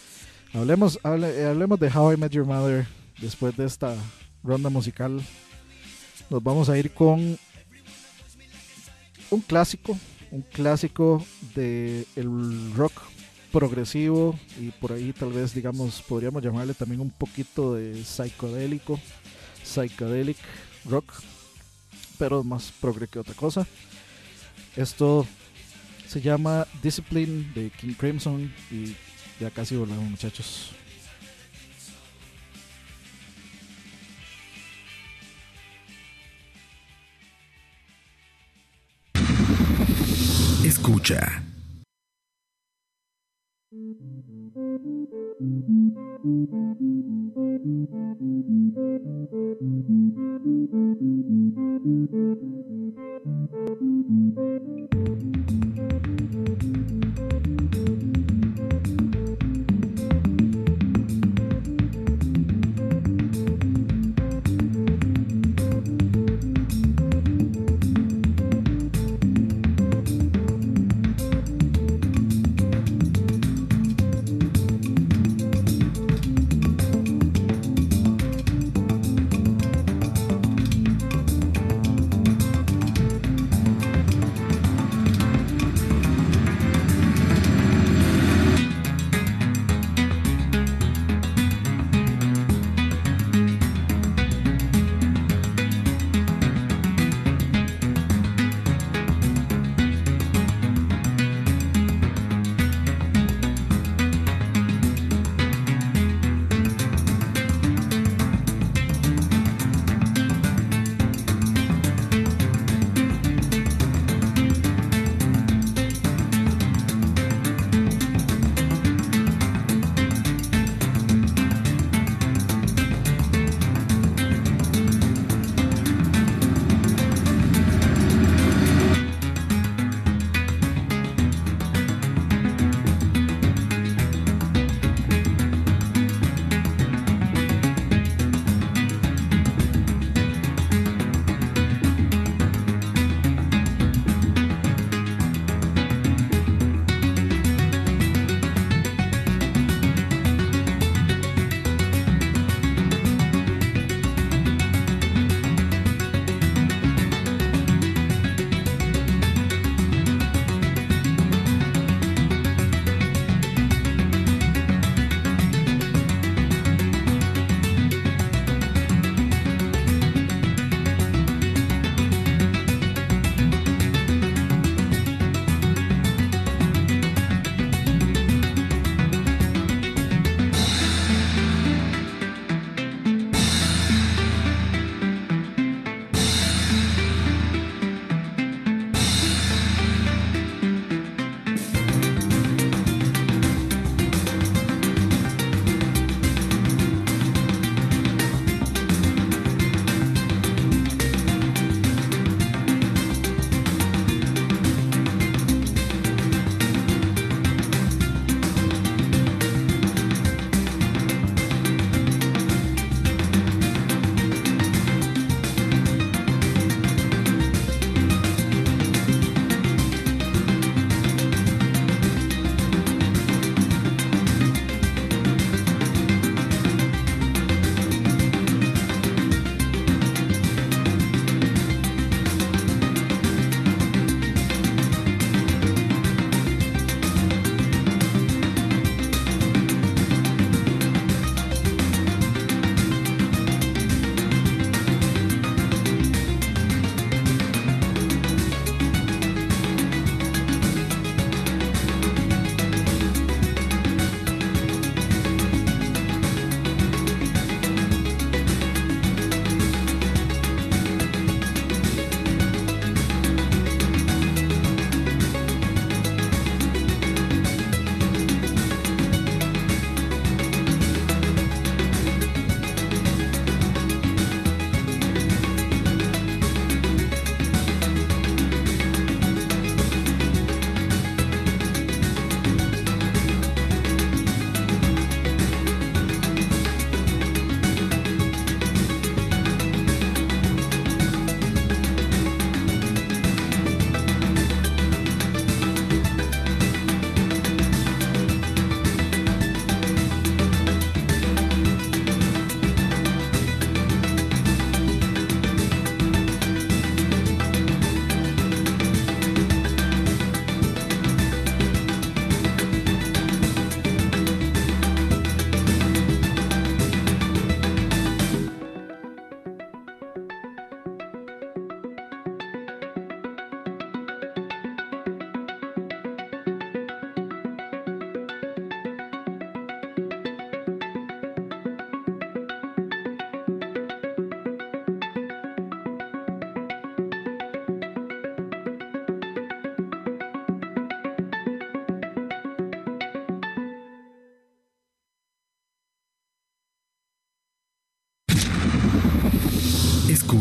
[0.53, 2.85] Hablemos, hable- eh, hablemos de How I Met Your Mother
[3.19, 3.95] después de esta
[4.43, 5.21] ronda musical.
[6.29, 7.37] Nos vamos a ir con
[9.29, 9.97] un clásico,
[10.31, 11.25] un clásico
[11.55, 12.93] de el rock
[13.55, 18.99] progresivo y por ahí tal vez digamos podríamos llamarle también un poquito de psicodélico,
[19.63, 20.35] psychedelic
[20.83, 21.13] rock,
[22.19, 23.65] pero más progre que otra cosa.
[24.75, 25.25] Esto
[26.05, 28.93] se llama Discipline de King Crimson y
[29.39, 30.71] ya casi volvemos muchachos.
[40.65, 41.54] Escucha.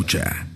[0.04, 0.53] Escucha.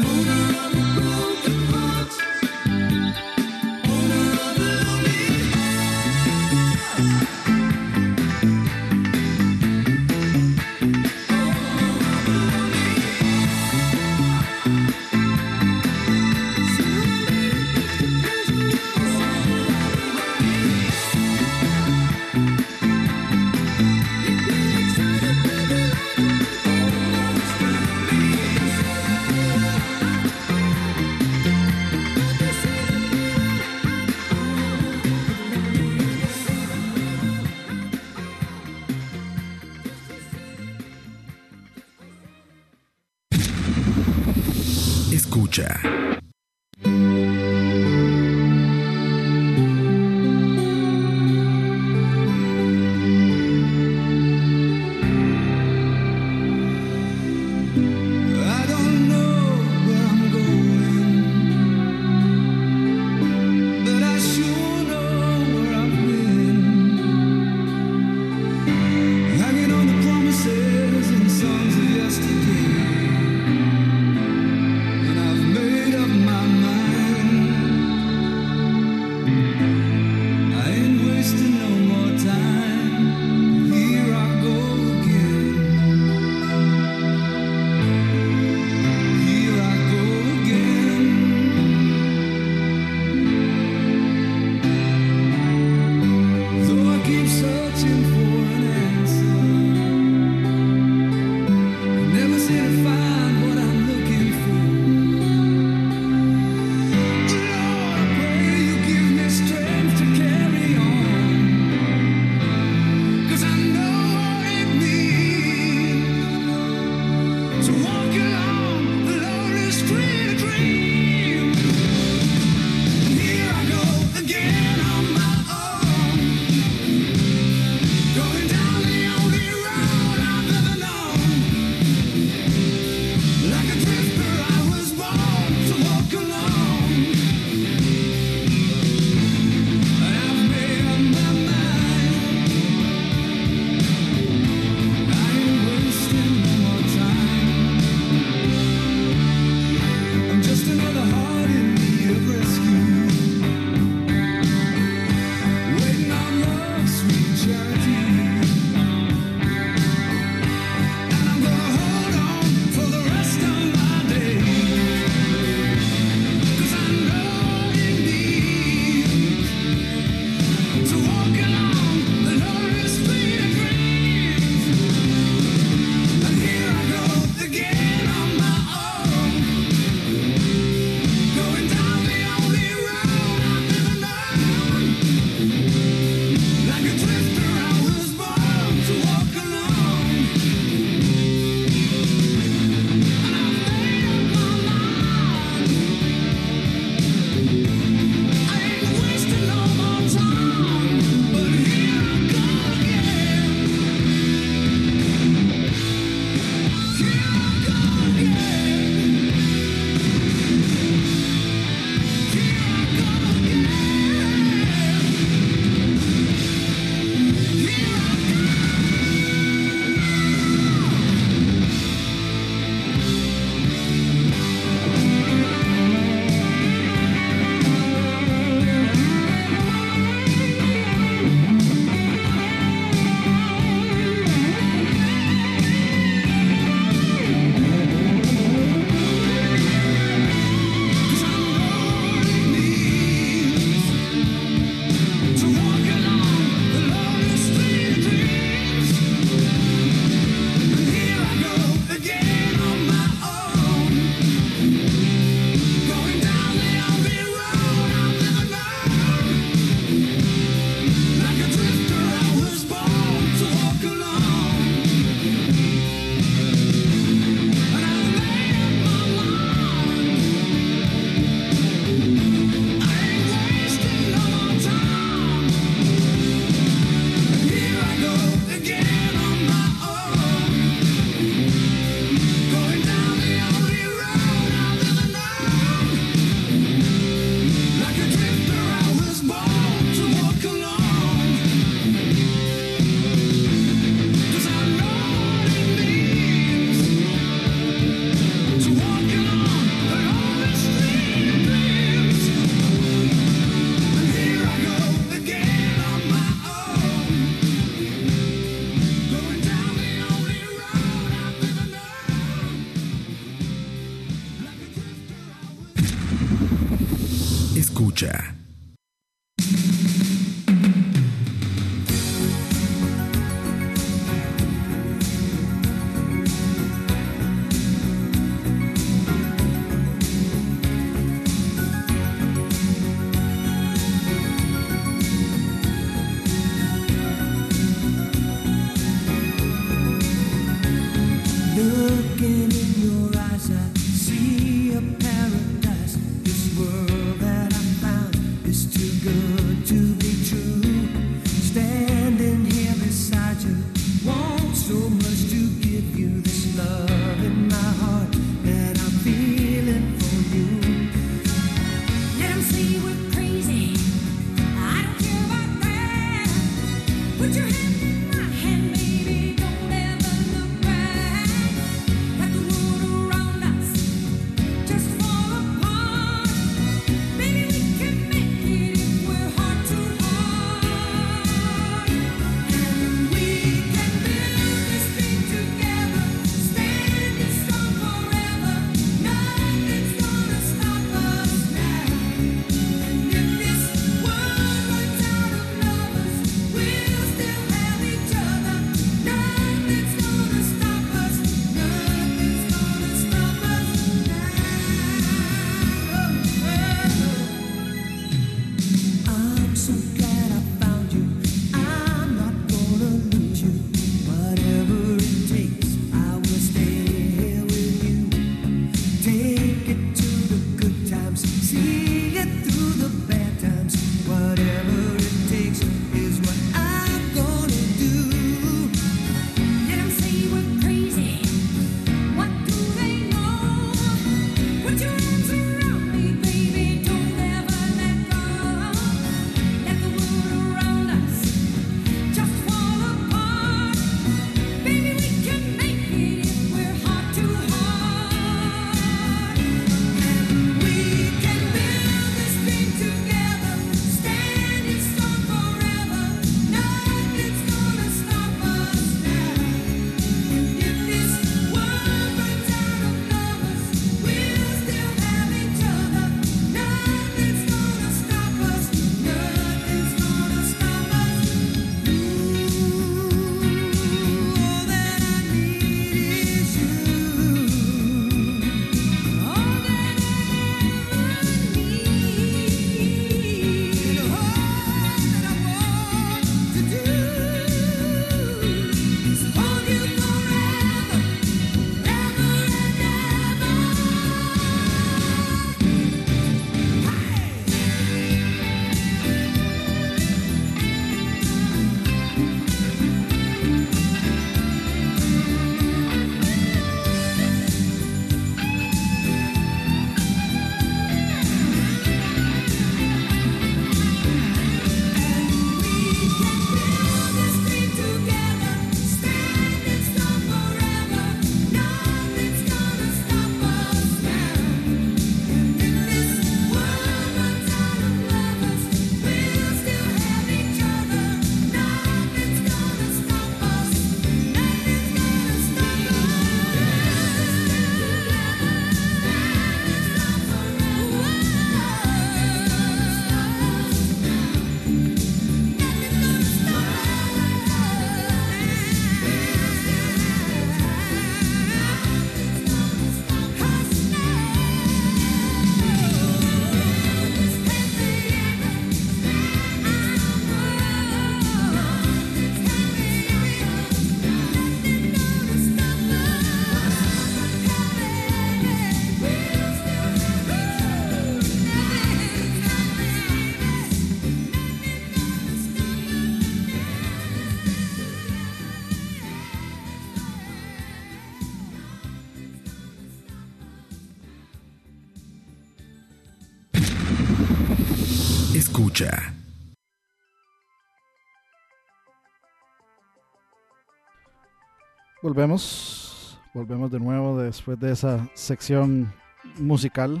[595.12, 596.18] volvemos.
[596.32, 598.90] Volvemos de nuevo después de esa sección
[599.36, 600.00] musical.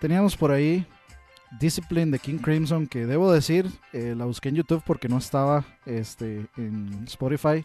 [0.00, 0.84] Teníamos por ahí
[1.60, 5.64] Discipline de King Crimson, que debo decir, eh, la busqué en YouTube porque no estaba
[5.86, 7.64] este, en Spotify.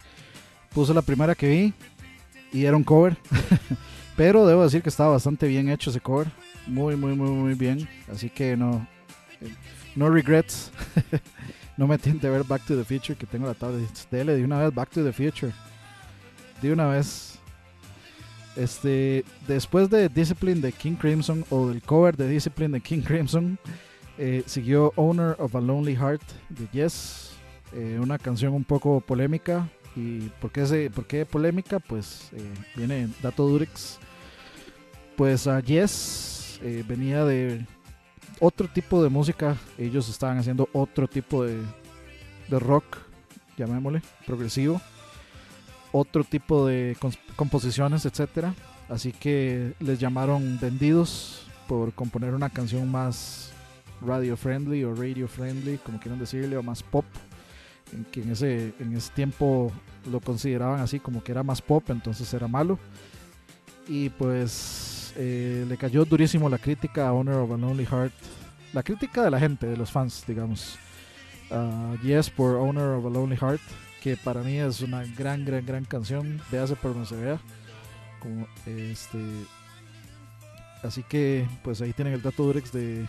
[0.72, 1.73] Puse la primera que vi
[2.53, 3.18] y era un cover.
[4.15, 6.27] Pero debo decir que estaba bastante bien hecho ese cover.
[6.68, 7.89] Muy, muy, muy, muy bien.
[8.14, 8.88] Así que no,
[9.41, 9.51] eh,
[9.95, 10.72] no regrets.
[11.77, 13.89] no me tiente ver Back to the Future, que tengo la tablet.
[14.11, 15.51] Dele de una vez Back to the Future.
[16.61, 17.40] De una vez.
[18.56, 23.57] Este, después de Discipline de King Crimson o del cover de Discipline de King Crimson,
[24.18, 27.31] eh, siguió Owner of a Lonely Heart de Yes,
[27.73, 29.69] eh, una canción un poco polémica.
[29.95, 31.80] ¿Y por qué, se- por polémica?
[31.80, 32.41] Pues eh,
[32.76, 33.98] viene Dato Durex.
[35.15, 37.65] Pues a Yes venía de
[38.41, 39.56] otro tipo de música.
[39.77, 41.57] Ellos estaban haciendo otro tipo de,
[42.49, 42.84] de rock,
[43.57, 44.81] llamémosle, progresivo.
[45.91, 46.95] Otro tipo de
[47.36, 48.53] composiciones, etcétera.
[48.90, 53.52] Así que les llamaron vendidos por componer una canción más
[54.02, 57.06] radio friendly o radio friendly, como quieran decirle, o más pop.
[57.94, 59.72] En que en ese, en ese tiempo
[60.11, 62.80] lo consideraban así como que era más pop, entonces era malo.
[63.88, 68.14] Y pues eh, le cayó durísimo la crítica a Honor of a Lonely Heart.
[68.74, 70.78] La crítica de la gente, de los fans, digamos.
[72.03, 73.61] yes por Honor of a Lonely Heart,
[74.01, 76.41] que para mí es una gran, gran, gran canción.
[76.51, 77.39] Véase por donde se vea.
[78.19, 79.19] Como, este,
[80.84, 83.05] así que pues ahí tienen el dato Durex de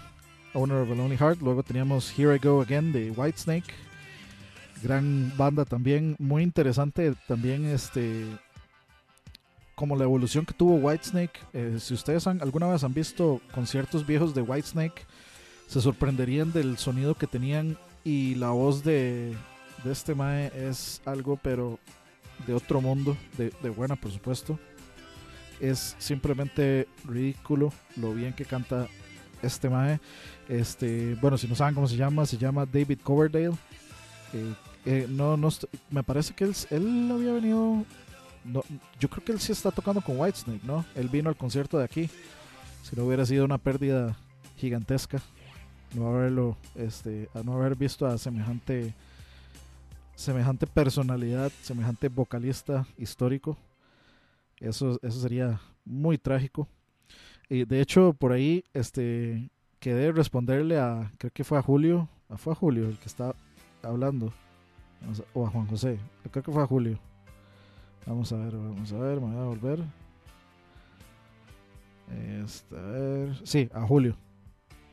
[0.54, 1.40] Owner of a Lonely Heart.
[1.42, 3.72] Luego teníamos Here I Go Again de Whitesnake.
[4.82, 8.24] Gran banda también, muy interesante también este
[9.74, 11.40] como la evolución que tuvo Whitesnake.
[11.54, 15.06] Eh, si ustedes han, alguna vez han visto conciertos viejos de Whitesnake,
[15.66, 19.34] se sorprenderían del sonido que tenían y la voz de,
[19.84, 21.78] de este Mae es algo pero
[22.46, 24.58] de otro mundo, de, de buena por supuesto.
[25.60, 28.88] Es simplemente ridículo lo bien que canta
[29.42, 30.00] este Mae.
[30.48, 33.52] Este, bueno, si no saben cómo se llama, se llama David Coverdale.
[34.32, 34.54] Eh,
[34.86, 35.48] eh, no, no,
[35.90, 37.84] me parece que él, él había venido.
[38.44, 38.62] no,
[38.98, 40.84] yo creo que él sí está tocando con Whitesnake, ¿no?
[40.94, 42.08] Él vino al concierto de aquí.
[42.82, 44.16] Si no hubiera sido una pérdida
[44.56, 45.20] gigantesca,
[45.94, 48.94] no haberlo, este, a no haber visto a semejante,
[50.20, 53.56] semejante personalidad, semejante vocalista histórico.
[54.58, 56.68] Eso, eso sería muy trágico.
[57.48, 62.36] Y de hecho, por ahí, este, quedé responderle a, creo que fue a Julio, ah,
[62.36, 63.34] fue a Julio el que está
[63.82, 64.32] hablando,
[65.32, 65.98] o a Juan José,
[66.30, 66.98] creo que fue a Julio.
[68.06, 69.84] Vamos a ver, vamos a ver, me voy a volver.
[72.44, 74.16] Este, a ver, sí, a Julio.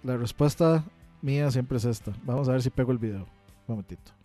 [0.04, 0.86] La respuesta
[1.22, 2.14] mía siempre es esta.
[2.24, 3.24] Vamos a ver si pego el video.
[3.68, 4.17] Un momentito.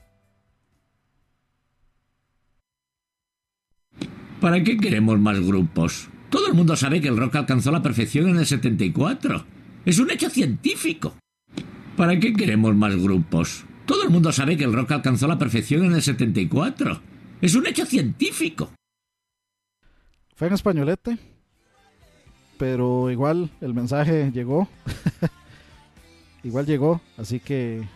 [4.42, 6.08] ¿Para qué queremos más grupos?
[6.28, 9.46] Todo el mundo sabe que el rock alcanzó la perfección en el 74.
[9.84, 11.14] Es un hecho científico.
[11.96, 13.64] ¿Para qué queremos más grupos?
[13.86, 17.00] Todo el mundo sabe que el rock alcanzó la perfección en el 74.
[17.40, 18.72] Es un hecho científico.
[20.34, 21.18] Fue en españolete,
[22.58, 24.68] pero igual el mensaje llegó.
[26.42, 27.86] igual llegó, así que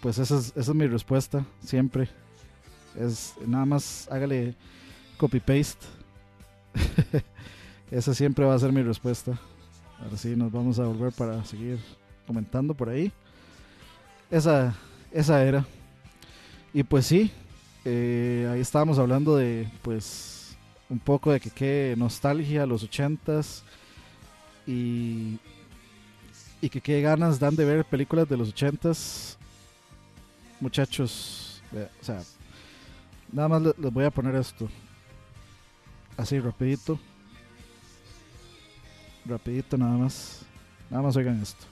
[0.00, 2.08] pues esa es, mi respuesta siempre.
[2.98, 4.54] Es nada más hágale
[5.16, 5.86] copy paste.
[7.90, 9.38] esa siempre va a ser mi respuesta.
[10.02, 11.78] Ahora sí nos vamos a volver para seguir
[12.26, 13.12] comentando por ahí.
[14.30, 14.74] Esa
[15.12, 15.64] esa era.
[16.74, 17.30] Y pues sí,
[17.84, 20.56] eh, ahí estábamos hablando de pues
[20.88, 23.62] un poco de que qué nostalgia los ochentas
[24.66, 25.38] y
[26.60, 29.36] y que qué ganas dan de ver películas de los ochentas
[30.60, 32.22] muchachos vea, o sea
[33.32, 34.68] nada más le- les voy a poner esto
[36.16, 36.98] así rapidito.
[39.24, 40.44] Rapidito nada más.
[40.90, 41.66] Nada más oigan esto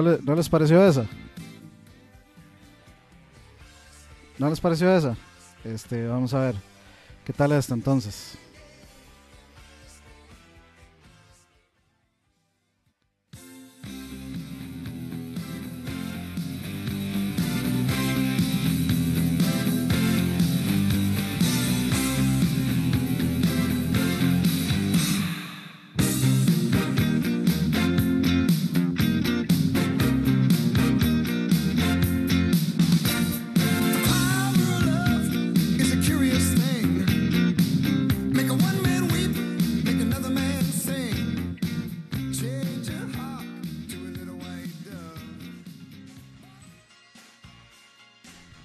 [0.00, 1.04] ¿No, le- ¿No les pareció esa?
[4.38, 5.14] ¿No les pareció esa?
[5.62, 6.54] Este, vamos a ver.
[7.26, 8.38] ¿Qué tal esta entonces?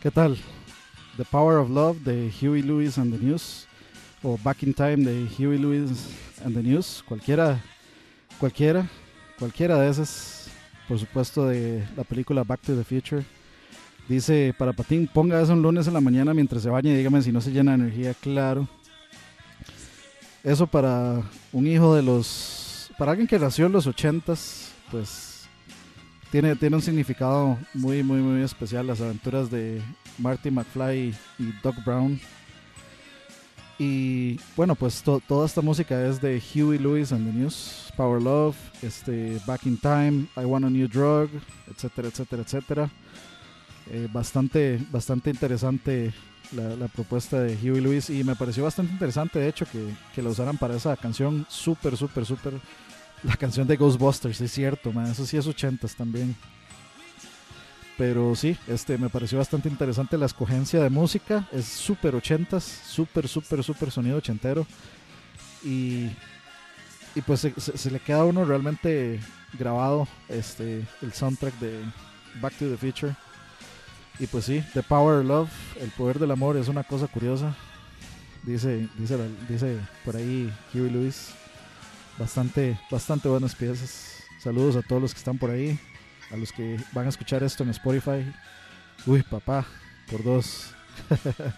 [0.05, 0.37] ¿Qué tal?
[1.17, 3.65] The Power of Love de Huey Lewis and the News
[4.21, 6.11] o Back in Time de Huey Lewis
[6.45, 7.59] and the News, cualquiera,
[8.39, 8.87] cualquiera,
[9.39, 10.51] cualquiera de esas,
[10.87, 13.25] por supuesto de la película Back to the Future.
[14.07, 17.23] Dice para Patín, ponga eso un lunes en la mañana mientras se baña y dígame
[17.23, 18.67] si no se llena de energía, claro.
[20.43, 25.34] Eso para un hijo de los, para alguien que nació en los ochentas, pues
[26.35, 28.85] tiene, tiene un significado muy, muy, muy especial.
[28.85, 29.81] Las aventuras de
[30.17, 32.19] Marty McFly y Doc Brown.
[33.79, 38.21] Y bueno, pues to- toda esta música es de Huey Lewis and the News, Power
[38.21, 41.29] Love, este, Back in Time, I Want a New Drug,
[41.73, 42.89] etcétera, etcétera, etcétera.
[43.89, 46.13] Eh, bastante, bastante interesante
[46.51, 50.21] la, la propuesta de Huey Lewis y me pareció bastante interesante, de hecho, que, que
[50.21, 52.55] la usaran para esa canción súper, súper, súper
[53.25, 56.35] la canción de Ghostbusters, es cierto, man, eso sí es ochentas también.
[57.97, 63.27] Pero sí, este me pareció bastante interesante la escogencia de música, es súper ochentas, súper,
[63.27, 64.67] súper, súper sonido ochentero.
[65.63, 66.09] Y,
[67.15, 69.19] y pues se, le queda a uno realmente
[69.57, 71.79] grabado este el soundtrack de
[72.41, 73.15] Back to the Future.
[74.19, 75.49] Y pues sí, The Power of Love,
[75.81, 77.55] el poder del amor es una cosa curiosa.
[78.43, 79.17] Dice, dice,
[79.49, 81.33] dice por ahí Huey Lewis
[82.17, 84.23] bastante, bastante buenas piezas.
[84.39, 85.79] Saludos a todos los que están por ahí,
[86.31, 88.25] a los que van a escuchar esto en Spotify.
[89.05, 89.65] Uy, papá,
[90.09, 90.73] por dos.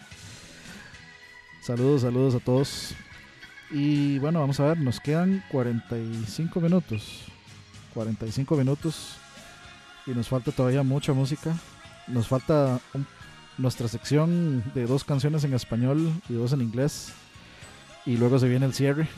[1.61, 2.95] saludos, saludos a todos.
[3.69, 7.25] Y bueno, vamos a ver, nos quedan 45 minutos.
[7.93, 9.17] 45 minutos.
[10.05, 11.53] Y nos falta todavía mucha música.
[12.07, 12.79] Nos falta
[13.57, 17.13] nuestra sección de dos canciones en español y dos en inglés.
[18.05, 19.09] Y luego se viene el cierre.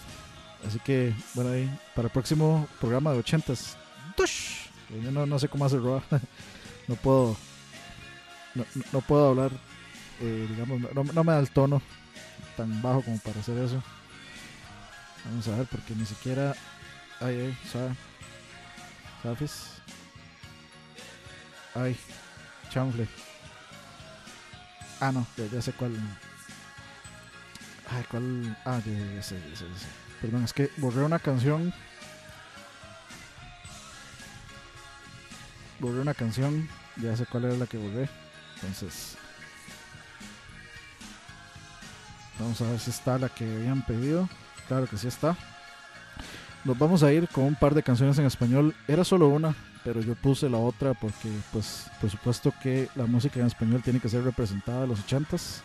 [0.68, 3.76] Así que, bueno, ahí, para el próximo programa de 80s.
[4.15, 4.68] ¡tush!
[5.03, 6.03] Yo no, no sé cómo hacer Roa.
[6.88, 7.38] No puedo.
[8.56, 9.52] No, no- puedo hablar.
[10.22, 11.81] eh, digamos, no, no me da el tono
[12.57, 13.81] tan bajo como para hacer eso.
[15.26, 16.56] Vamos a ver, porque ni siquiera.
[17.19, 17.95] Ay, ay, suave.
[21.76, 21.95] Ay,
[22.72, 23.07] chanfle.
[24.99, 25.91] Ah, no, ya, sé cuál.
[27.91, 28.57] Ay, cuál.
[28.65, 30.09] Ah, ya, ya, ya sé, ya sé, ya sé.
[30.22, 31.74] Perdón, es que borré una canción.
[35.80, 36.68] Borré una canción.
[36.98, 38.10] Ya sé cuál era la que borré.
[38.56, 39.18] Entonces.
[42.40, 44.30] Vamos a ver si está la que habían pedido.
[44.68, 45.36] Claro que sí está.
[46.66, 48.76] Nos vamos a ir con un par de canciones en español.
[48.88, 53.40] Era solo una, pero yo puse la otra porque, pues, por supuesto que la música
[53.40, 55.64] en español tiene que ser representada de los ochentas.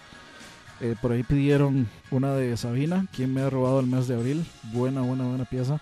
[0.80, 4.44] Eh, por ahí pidieron una de Sabina, quien me ha robado el mes de abril.
[4.72, 5.80] Buena, buena, buena pieza.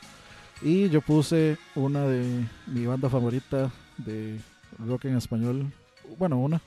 [0.61, 4.39] Y yo puse una de mi banda favorita de
[4.79, 5.73] rock en español.
[6.19, 6.61] Bueno, una,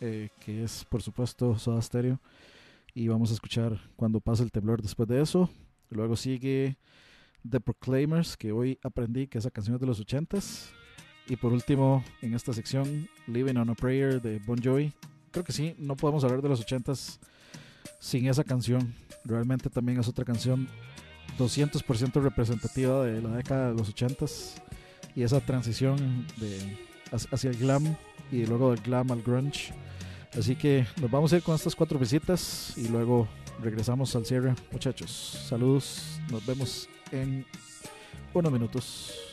[0.00, 2.18] eh, que es por supuesto Soda Stereo.
[2.94, 5.50] Y vamos a escuchar cuando pase el temblor después de eso.
[5.90, 6.76] Luego sigue
[7.48, 10.70] The Proclaimers, que hoy aprendí que esa canción es de los 80s.
[11.28, 14.92] Y por último, en esta sección, Living on a Prayer de Bon Jovi.
[15.30, 17.18] Creo que sí, no podemos hablar de los 80s
[17.98, 18.94] sin esa canción.
[19.24, 20.68] Realmente también es otra canción
[21.38, 24.54] 200% representativa de la década de los 80s.
[25.14, 26.78] Y esa transición de,
[27.10, 27.96] hacia el glam
[28.30, 29.72] y luego del glam al grunge.
[30.38, 33.26] Así que nos vamos a ir con estas cuatro visitas y luego
[33.62, 34.54] regresamos al cierre.
[34.70, 36.20] Muchachos, saludos.
[36.30, 37.44] Nos vemos en
[38.34, 39.27] unos minutos.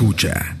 [0.00, 0.56] Escucha.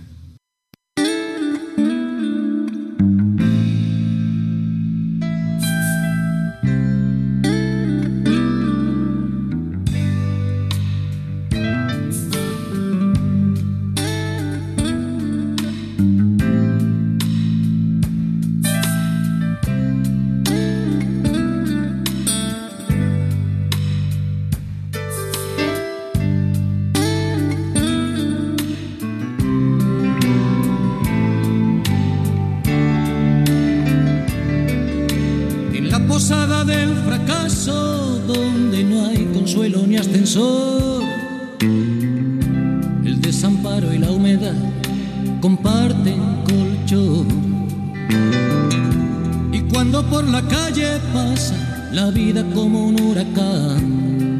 [51.92, 54.38] la vida como un huracán.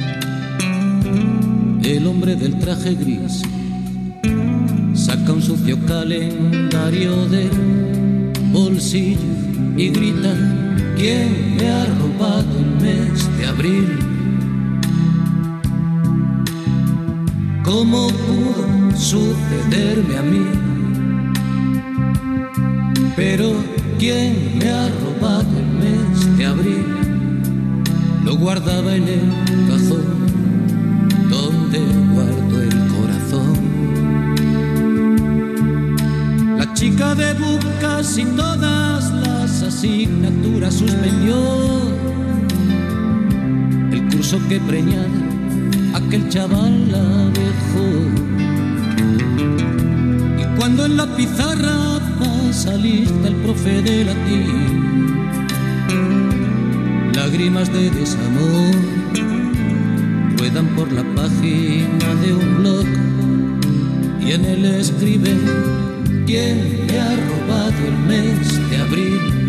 [1.83, 3.43] El hombre del traje gris
[4.95, 7.51] saca un sucio calendario del
[8.53, 9.19] bolsillo
[9.77, 10.35] y grita,
[10.97, 13.99] ¿quién me ha robado el mes de abril?
[17.65, 20.47] ¿Cómo pudo sucederme a mí?
[23.17, 23.53] Pero
[23.99, 25.60] ¿quién me ha robado
[28.41, 29.21] Guardaba en el
[29.69, 30.07] cajón
[31.29, 31.79] donde
[32.15, 33.53] guardo el corazón.
[36.57, 41.37] La chica de bucas y todas las asignaturas suspendió
[43.93, 45.21] el curso que preñada
[45.93, 47.87] aquel chaval la dejó.
[50.41, 55.10] Y cuando en la pizarra pasa lista el profe de latín
[57.41, 58.75] lágrimas de desamor
[60.37, 62.87] ruedan por la página de un blog
[64.21, 65.39] y en él escribe
[66.27, 69.40] quién me ha robado el mes de abril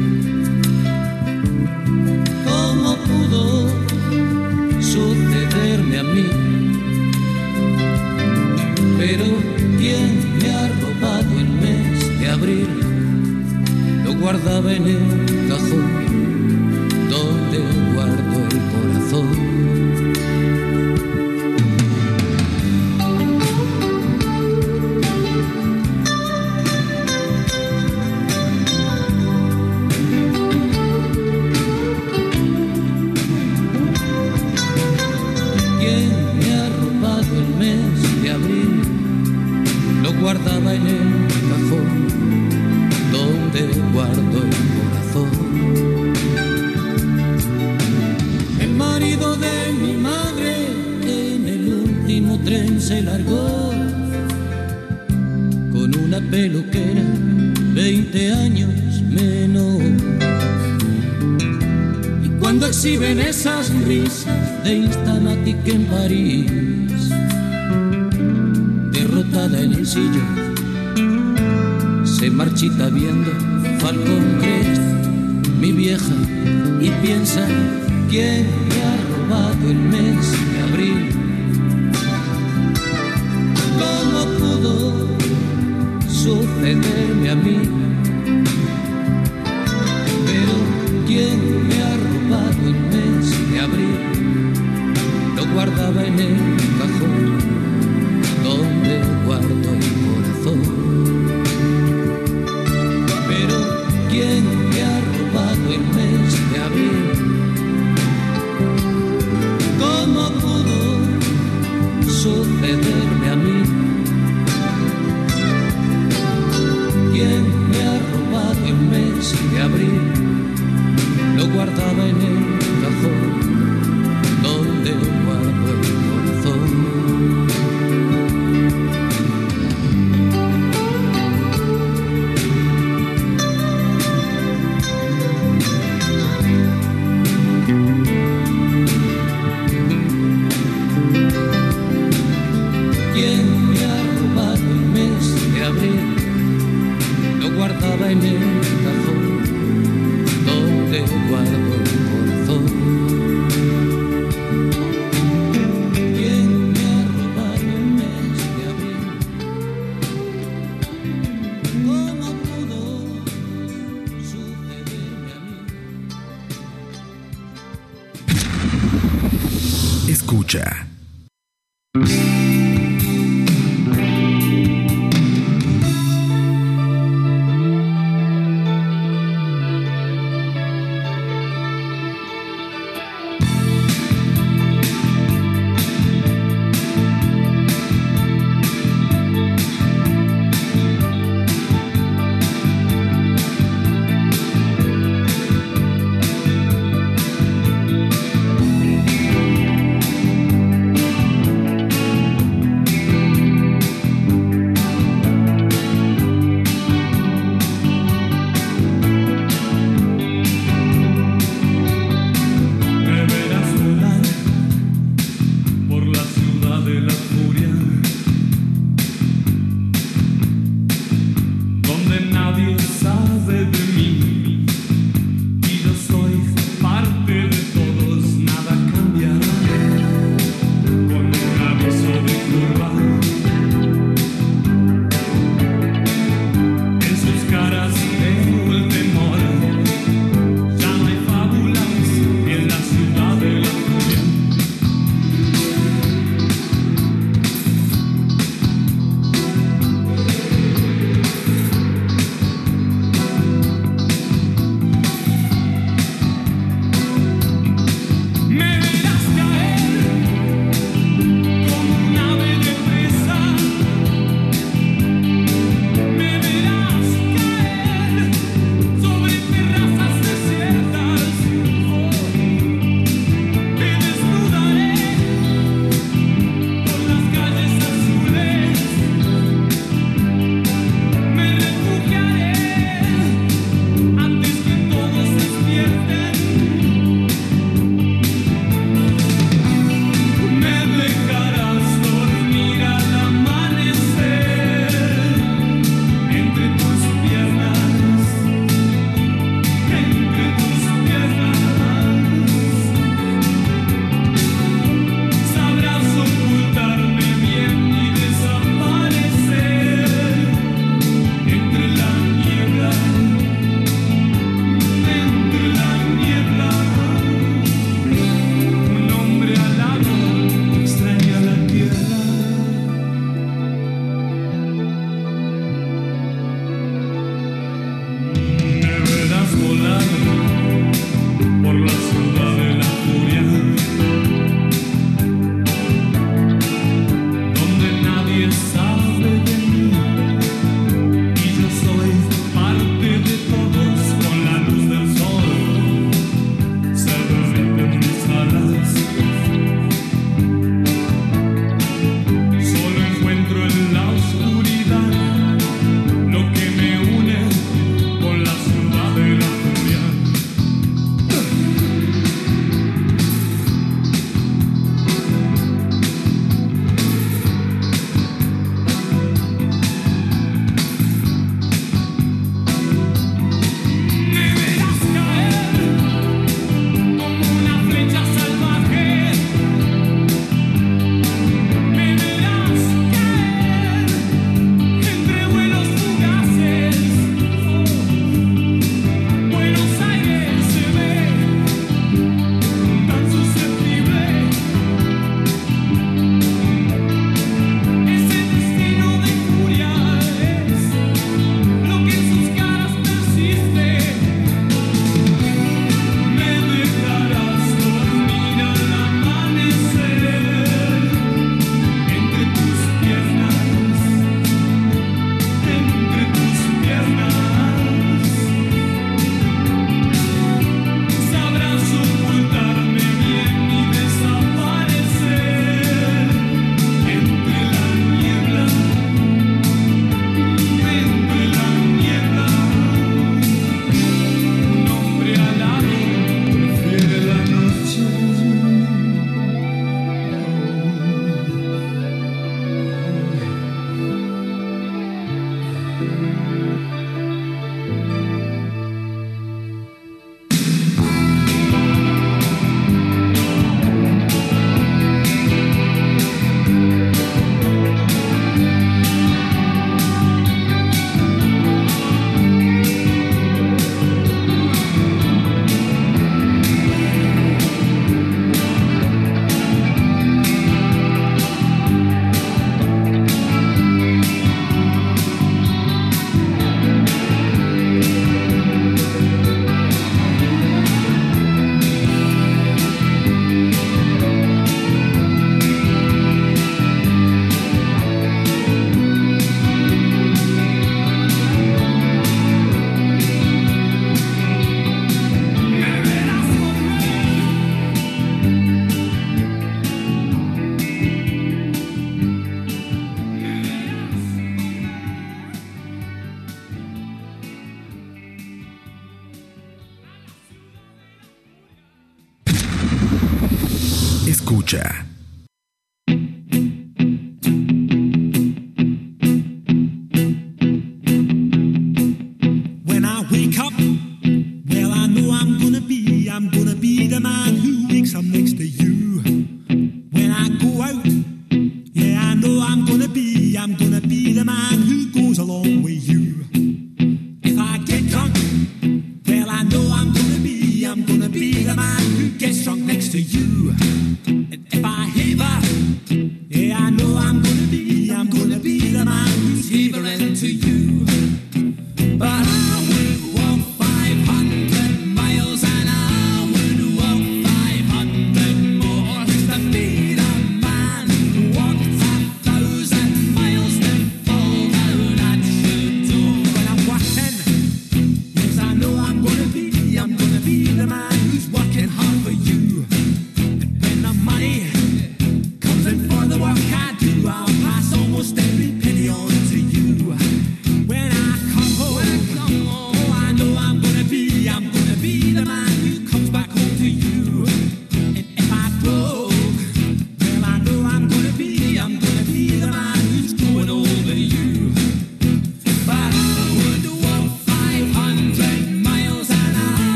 [72.61, 73.31] marchita viendo
[73.79, 74.20] Falcón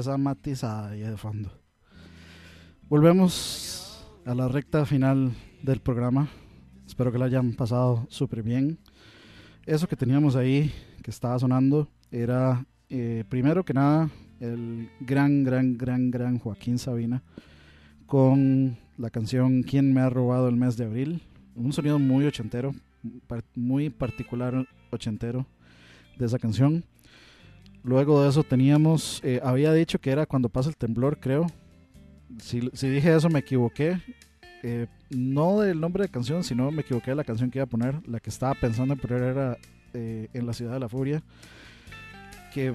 [0.00, 1.50] oiga usted esa matizada ahí de fondo.
[2.88, 5.32] Volvemos a la recta final
[5.62, 6.28] del programa.
[6.86, 8.78] Espero que la hayan pasado súper bien.
[9.66, 10.72] Eso que teníamos ahí,
[11.02, 14.08] que estaba sonando, era eh, primero que nada
[14.40, 17.22] el gran, gran, gran, gran Joaquín Sabina
[18.06, 21.22] con la canción ¿Quién me ha robado el mes de abril?
[21.54, 22.74] Un sonido muy ochentero,
[23.54, 25.46] muy particular ochentero
[26.18, 26.84] de esa canción.
[27.82, 31.46] Luego de eso teníamos, eh, había dicho que era cuando pasa el temblor, creo.
[32.38, 34.00] Si, si dije eso me equivoqué.
[34.62, 37.68] Eh, no del nombre de canción, sino me equivoqué de la canción que iba a
[37.68, 38.06] poner.
[38.06, 39.58] La que estaba pensando en poner era
[39.94, 41.22] eh, En la ciudad de la furia.
[42.52, 42.74] Que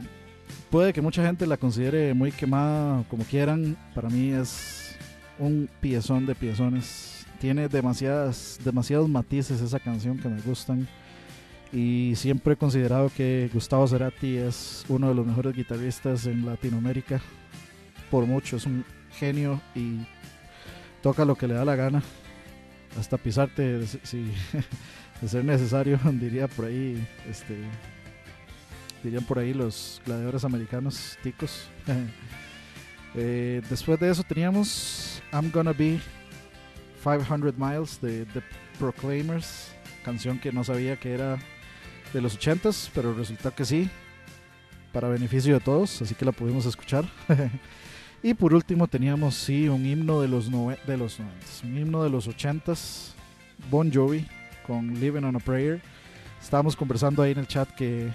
[0.69, 3.77] puede que mucha gente la considere muy quemada, como quieran.
[3.94, 4.98] Para mí es
[5.38, 7.27] un piezón de piezones.
[7.40, 10.88] Tiene demasiadas, demasiados matices esa canción que me gustan
[11.76, 17.19] y siempre he considerado que Gustavo Cerati es uno de los mejores guitarristas en Latinoamérica.
[18.10, 20.07] Por mucho, es un genio y
[21.02, 22.02] toca lo que le da la gana.
[22.97, 24.31] Hasta pisarte si,
[25.22, 27.57] de ser necesario diría por ahí este
[29.03, 31.68] dirían por ahí los gladiadores americanos ticos.
[33.18, 36.02] Eh, después de eso teníamos I'm Gonna Be
[37.02, 38.43] 500 Miles de The
[38.77, 39.73] Proclaimers
[40.03, 41.39] canción que no sabía que era
[42.15, 43.89] de los 80s, pero resulta que sí,
[44.93, 47.03] para beneficio de todos, así que la pudimos escuchar.
[48.23, 52.09] y por último teníamos sí un himno de los de los 90s, un himno de
[52.09, 53.11] los 80s,
[53.69, 54.25] Bon Jovi
[54.65, 55.81] con Living on a Prayer.
[56.41, 58.07] Estábamos conversando ahí en el chat que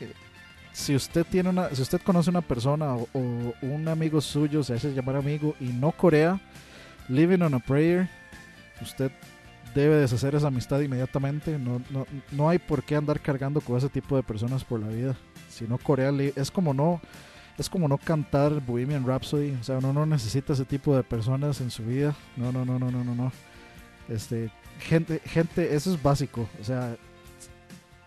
[0.00, 0.12] eh,
[0.72, 4.74] si usted tiene una, si usted conoce una persona o, o un amigo suyo se
[4.74, 6.40] hace llamar amigo y no corea
[7.08, 8.08] Living on a Prayer,
[8.80, 9.12] usted
[9.74, 11.58] debe deshacer esa amistad inmediatamente.
[11.58, 14.88] No, no, no hay por qué andar cargando con ese tipo de personas por la
[14.88, 15.16] vida.
[15.48, 17.00] Si no corea es como no
[17.58, 21.60] es como no cantar Bohemian Rhapsody, o sea, uno no necesita ese tipo de personas
[21.60, 22.14] en su vida.
[22.36, 23.32] No, no, no, no, no, no, no.
[24.08, 24.50] Este,
[24.80, 26.96] gente, gente, eso es básico, o sea,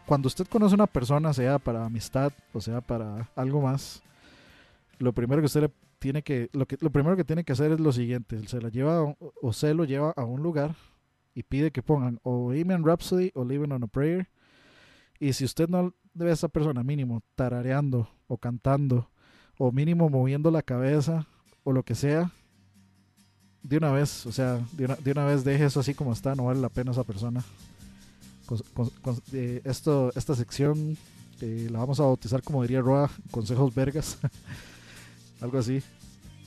[0.05, 4.03] cuando usted conoce a una persona, sea para amistad o sea para algo más,
[4.99, 7.71] lo primero que usted le tiene que lo que lo primero que tiene que hacer
[7.71, 10.75] es lo siguiente, se la lleva o se lo lleva a un lugar
[11.35, 14.27] y pide que pongan o Bohemian Rhapsody o Living on a Prayer.
[15.19, 19.09] Y si usted no ve a esa persona mínimo tarareando o cantando
[19.57, 21.27] o mínimo moviendo la cabeza
[21.63, 22.31] o lo que sea,
[23.63, 26.35] de una vez, o sea, de una, de una vez deje eso así como está,
[26.35, 27.43] no vale la pena esa persona.
[28.45, 30.95] Con- con- con- eh, esto, esta sección
[31.41, 34.19] eh, la vamos a bautizar como diría Roa, consejos vergas,
[35.41, 35.81] algo así.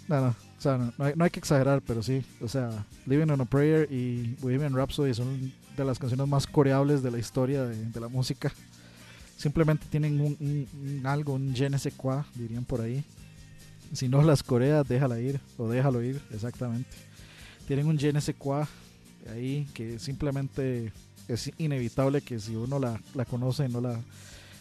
[0.06, 2.22] No, no, o sea, no, hay, no hay que exagerar, pero sí.
[2.40, 7.02] O sea, Living on a Prayer y Bohemian Rhapsody son de las canciones más coreables
[7.02, 8.52] de la historia de, de la música.
[9.36, 11.78] Simplemente tienen un, algo, un je ne
[12.34, 13.04] dirían por ahí.
[13.92, 16.90] Si no las coreas, déjala ir, o déjalo ir, exactamente.
[17.68, 18.20] Tienen un je ne
[19.30, 20.92] ahí que simplemente
[21.28, 24.00] es inevitable que si uno la, la conoce no la,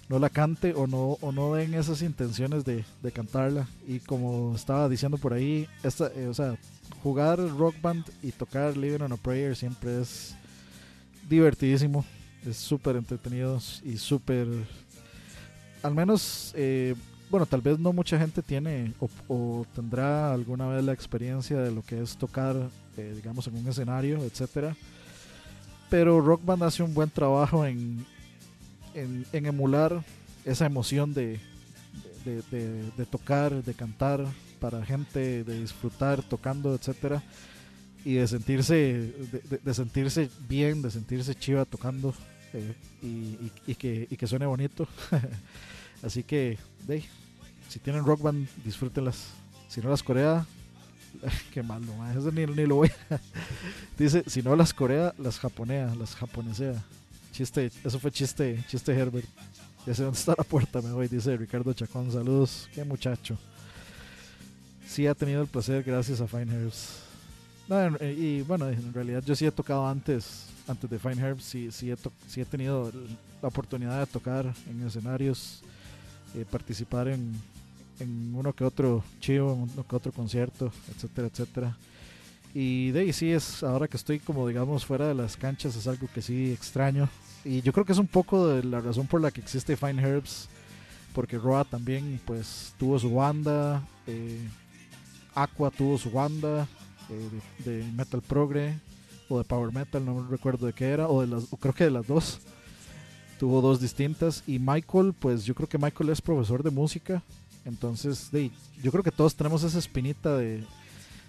[0.10, 3.68] no la cante o no, o no den esas intenciones de, de cantarla.
[3.88, 6.56] Y como estaba diciendo por ahí, esta, eh, o sea,
[7.04, 10.36] jugar rock band y tocar Living on a Prayer siempre es
[11.30, 12.06] divertidísimo.
[12.46, 14.48] Es súper entretenido y súper...
[15.84, 16.96] Al menos, eh,
[17.30, 18.94] bueno, tal vez no mucha gente tiene
[19.28, 22.56] o, tendrá alguna vez la experiencia de lo que es tocar,
[22.96, 24.76] eh, digamos, en un escenario, etcétera.
[25.90, 28.06] Pero Rock Band hace un buen trabajo en,
[28.98, 30.04] en, emular
[30.46, 31.40] esa emoción de,
[32.26, 34.26] de, tocar, de cantar
[34.60, 37.24] para gente, de disfrutar tocando, etcétera,
[38.04, 39.14] y de sentirse,
[39.64, 42.14] de, sentirse bien, de sentirse chiva tocando
[42.54, 44.88] eh, y, que, y que suene bonito.
[46.04, 46.58] Así que,
[46.88, 47.04] de,
[47.70, 49.30] si tienen rock band, disfrútenlas.
[49.68, 50.46] Si no las corea,
[51.54, 52.92] qué malo, ma, eso ni, ni lo voy
[53.98, 56.84] Dice, si no las corea, las japonea, las japonesea.
[57.32, 59.28] Chiste, eso fue chiste, chiste Herbert.
[59.86, 62.12] Ya sé dónde está la puerta, me voy, dice Ricardo Chacón.
[62.12, 63.38] Saludos, qué muchacho.
[64.86, 67.08] Sí ha tenido el placer gracias a Fine Herbs.
[67.70, 71.70] Eh, y bueno, en realidad yo sí he tocado antes, antes de Fine Herbs, sí,
[71.72, 72.92] sí, he, tenido
[73.42, 75.62] la oportunidad de tocar en escenarios,
[76.34, 77.34] eh, participar en,
[78.00, 81.78] en uno que otro chivo, en uno que otro concierto, etcétera, etcétera.
[82.60, 85.86] Y de ahí sí es, ahora que estoy como digamos fuera de las canchas, es
[85.86, 87.08] algo que sí extraño.
[87.46, 90.02] Y yo creo que es un poco de la razón por la que existe Fine
[90.02, 90.50] Herbs,
[91.14, 94.40] porque Roa también pues tuvo su banda, eh,
[95.36, 96.68] Aqua tuvo su banda
[97.12, 97.30] eh,
[97.64, 98.80] de, metal progre,
[99.30, 101.92] o de power metal, no recuerdo de qué era, o de las, creo que de
[101.92, 102.40] las dos.
[103.40, 104.44] Tuvo dos distintas.
[104.48, 107.22] Y Michael, pues yo creo que Michael es profesor de música.
[107.66, 108.50] Entonces, de,
[108.82, 110.64] yo creo que todos tenemos esa espinita de,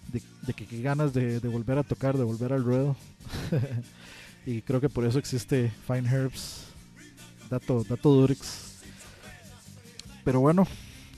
[0.08, 2.96] de, que, que ganas de, volver a tocar, de volver al ruedo.
[4.46, 6.64] y creo que por eso existe Fine Herbs,
[7.50, 8.78] dato, dato Durix.
[10.24, 10.66] Pero bueno,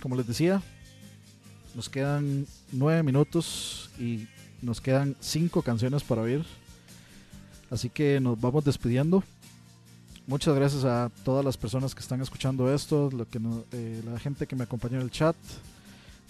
[0.00, 0.62] como les decía,
[1.74, 4.26] nos quedan nueve minutos y
[4.62, 6.44] nos quedan cinco canciones para oír.
[7.70, 9.22] Así que nos vamos despidiendo.
[10.26, 14.18] Muchas gracias a todas las personas que están escuchando esto, lo que no- eh, la
[14.18, 15.34] gente que me acompañó en el chat,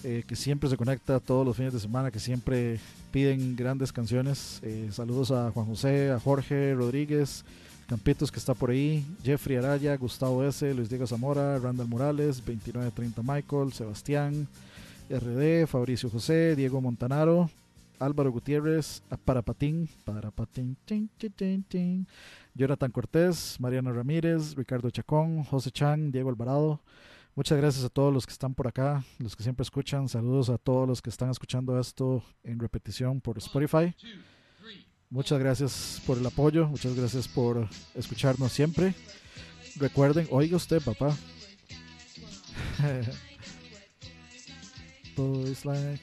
[0.04, 4.60] eh, que siempre se conecta todos los fines de semana, que siempre piden grandes canciones.
[4.62, 7.44] Eh, saludos a Juan José, a Jorge Rodríguez,
[7.90, 13.20] Campitos que está por ahí, Jeffrey Araya, Gustavo S., Luis Diego Zamora, Randall Morales, 2930
[13.20, 14.46] Michael, Sebastián,
[15.10, 17.50] RD, Fabricio José, Diego Montanaro,
[17.98, 22.06] Álvaro Gutiérrez, Parapatín, Parapatín, tin, tin, tin,
[22.54, 26.80] Jonathan Cortés, Mariano Ramírez, Ricardo Chacón, José Chan, Diego Alvarado.
[27.34, 30.08] Muchas gracias a todos los que están por acá, los que siempre escuchan.
[30.08, 33.94] Saludos a todos los que están escuchando esto en repetición por Spotify.
[35.08, 38.94] Muchas gracias por el apoyo, muchas gracias por escucharnos siempre.
[39.76, 41.16] Recuerden, oiga usted, papá.
[45.16, 46.00] Boys like-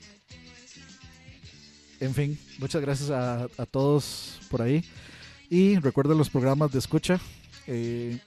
[1.99, 4.83] En fin, muchas gracias a, a todos por ahí.
[5.49, 7.19] Y recuerden los programas de escucha.
[7.65, 8.19] Eh,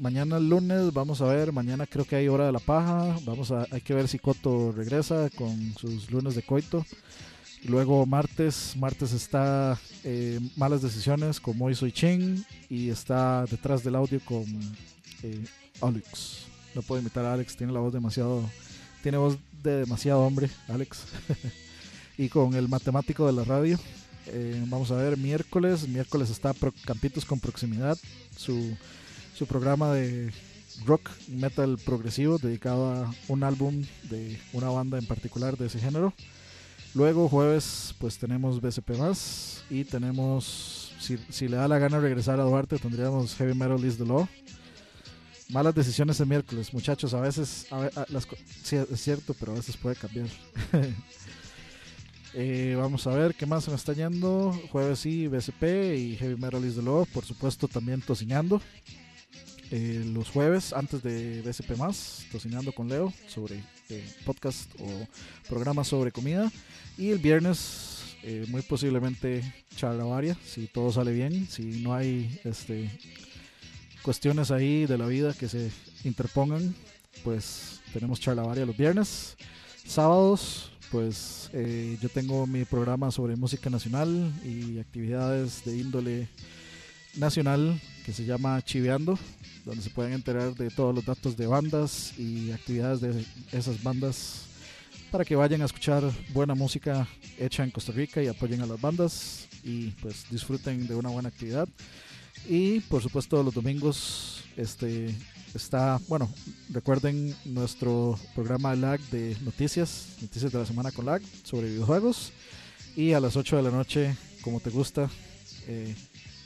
[0.00, 3.16] mañana lunes vamos a ver, mañana creo que hay hora de la paja.
[3.24, 6.84] Vamos a, hay que ver si Coto regresa con sus lunes de coito.
[7.62, 13.84] Y luego martes, martes está eh, Malas Decisiones con Moy Soy Ching y está detrás
[13.84, 14.44] del audio con
[15.22, 15.44] eh,
[15.82, 16.46] Alex.
[16.74, 18.48] No puedo imitar a Alex, tiene la voz demasiado,
[19.02, 21.00] tiene voz de demasiado hombre, Alex.
[22.16, 23.78] y con el matemático de la radio.
[24.26, 27.98] Eh, vamos a ver, miércoles, miércoles está Pro- Campitos con Proximidad,
[28.36, 28.74] su,
[29.40, 30.30] su programa de
[30.84, 36.12] rock metal progresivo dedicado a un álbum de una banda en particular de ese género.
[36.92, 42.38] Luego jueves pues tenemos BCP más y tenemos, si, si le da la gana regresar
[42.38, 44.28] a Duarte, tendríamos Heavy Metal is the Law.
[45.48, 48.28] Malas decisiones el miércoles, muchachos, a veces, a a- las,
[48.62, 50.26] sí, es cierto, pero a veces puede cambiar.
[52.32, 54.52] Eh, vamos a ver qué más se me está yendo.
[54.70, 58.62] Jueves sí, BCP y Heavy Metal is the Law, por supuesto también tocineando.
[59.70, 65.06] Eh, los jueves antes de BCP más, tocineando con Leo sobre eh, podcast o
[65.48, 66.50] programas sobre comida.
[66.98, 69.42] Y el viernes, eh, muy posiblemente
[69.76, 72.90] charla varia, si todo sale bien, si no hay este,
[74.02, 75.70] cuestiones ahí de la vida que se
[76.04, 76.74] interpongan,
[77.22, 79.36] pues tenemos charla varia los viernes.
[79.86, 86.28] Sábados, pues eh, yo tengo mi programa sobre música nacional y actividades de índole
[87.16, 89.18] nacional que se llama Chiveando,
[89.64, 94.46] donde se pueden enterar de todos los datos de bandas y actividades de esas bandas
[95.10, 97.06] para que vayan a escuchar buena música
[97.38, 101.28] hecha en Costa Rica y apoyen a las bandas y pues disfruten de una buena
[101.28, 101.68] actividad.
[102.48, 105.14] Y por supuesto los domingos este
[105.54, 106.32] está, bueno,
[106.70, 112.32] recuerden nuestro programa LAG de noticias, noticias de la semana con LAG sobre videojuegos.
[112.96, 115.08] Y a las 8 de la noche, como te gusta,
[115.66, 115.94] eh,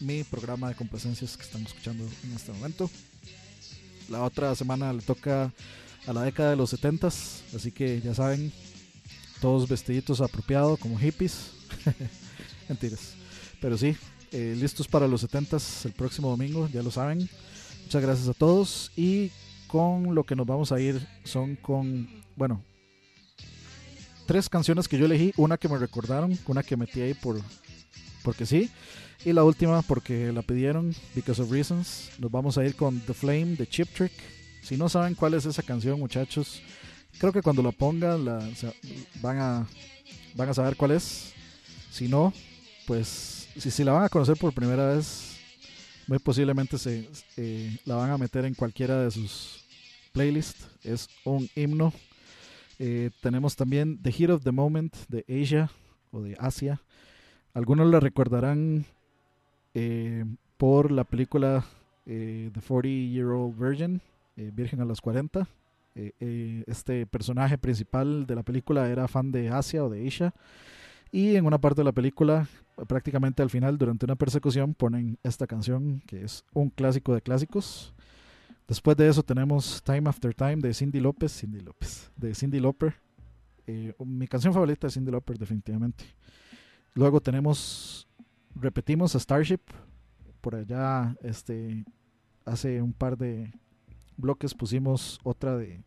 [0.05, 2.91] mi programa de complacencias que están escuchando en este momento.
[4.09, 5.53] La otra semana le toca
[6.07, 8.53] a la década de los 70s, así que ya saben,
[9.41, 11.53] todos vestiditos apropiados como hippies.
[12.69, 13.15] Mentiras.
[13.61, 13.97] Pero sí,
[14.33, 17.29] eh, listos para los 70s el próximo domingo, ya lo saben.
[17.85, 19.31] Muchas gracias a todos y
[19.67, 22.63] con lo que nos vamos a ir son con, bueno,
[24.27, 27.41] tres canciones que yo elegí, una que me recordaron, una que metí ahí por
[28.25, 28.71] porque sí,
[29.25, 32.11] y la última porque la pidieron, Because of Reasons.
[32.19, 34.13] Nos vamos a ir con The Flame de Chip Trick.
[34.63, 36.61] Si no saben cuál es esa canción, muchachos,
[37.19, 38.49] creo que cuando la pongan la,
[39.21, 39.67] van, a,
[40.35, 41.33] van a saber cuál es.
[41.91, 42.33] Si no,
[42.87, 45.37] pues si, si la van a conocer por primera vez,
[46.07, 49.65] muy posiblemente se, eh, la van a meter en cualquiera de sus
[50.13, 50.67] playlists.
[50.83, 51.93] Es un himno.
[52.79, 55.71] Eh, tenemos también The Heat of the Moment de Asia
[56.11, 56.81] o de Asia.
[57.55, 58.85] Algunos la recordarán
[59.75, 60.25] eh,
[60.57, 61.65] por la película
[62.05, 64.01] eh, The 40 Year Old Virgin,
[64.37, 65.47] eh, Virgen a los 40.
[65.97, 70.35] Eh, eh, este personaje principal de la película era fan de Asia o de Asia.
[71.13, 72.49] Y en una parte de la película,
[72.89, 77.95] prácticamente al final, durante una persecución, ponen esta canción que es un clásico de clásicos.
[78.67, 82.95] Después de eso tenemos Time After Time de Cindy López, Cindy López, de Cindy Lauper.
[83.67, 86.05] Eh, mi canción favorita de Cindy Lauper definitivamente.
[86.95, 88.07] Luego tenemos
[88.55, 89.61] repetimos a Starship.
[90.41, 91.85] Por allá, este,
[92.45, 93.53] hace un par de
[94.17, 95.83] bloques pusimos otra de,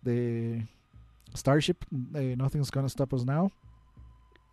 [0.00, 0.66] de
[1.34, 1.76] Starship,
[2.14, 3.52] eh, Nothing's Gonna Stop Us Now.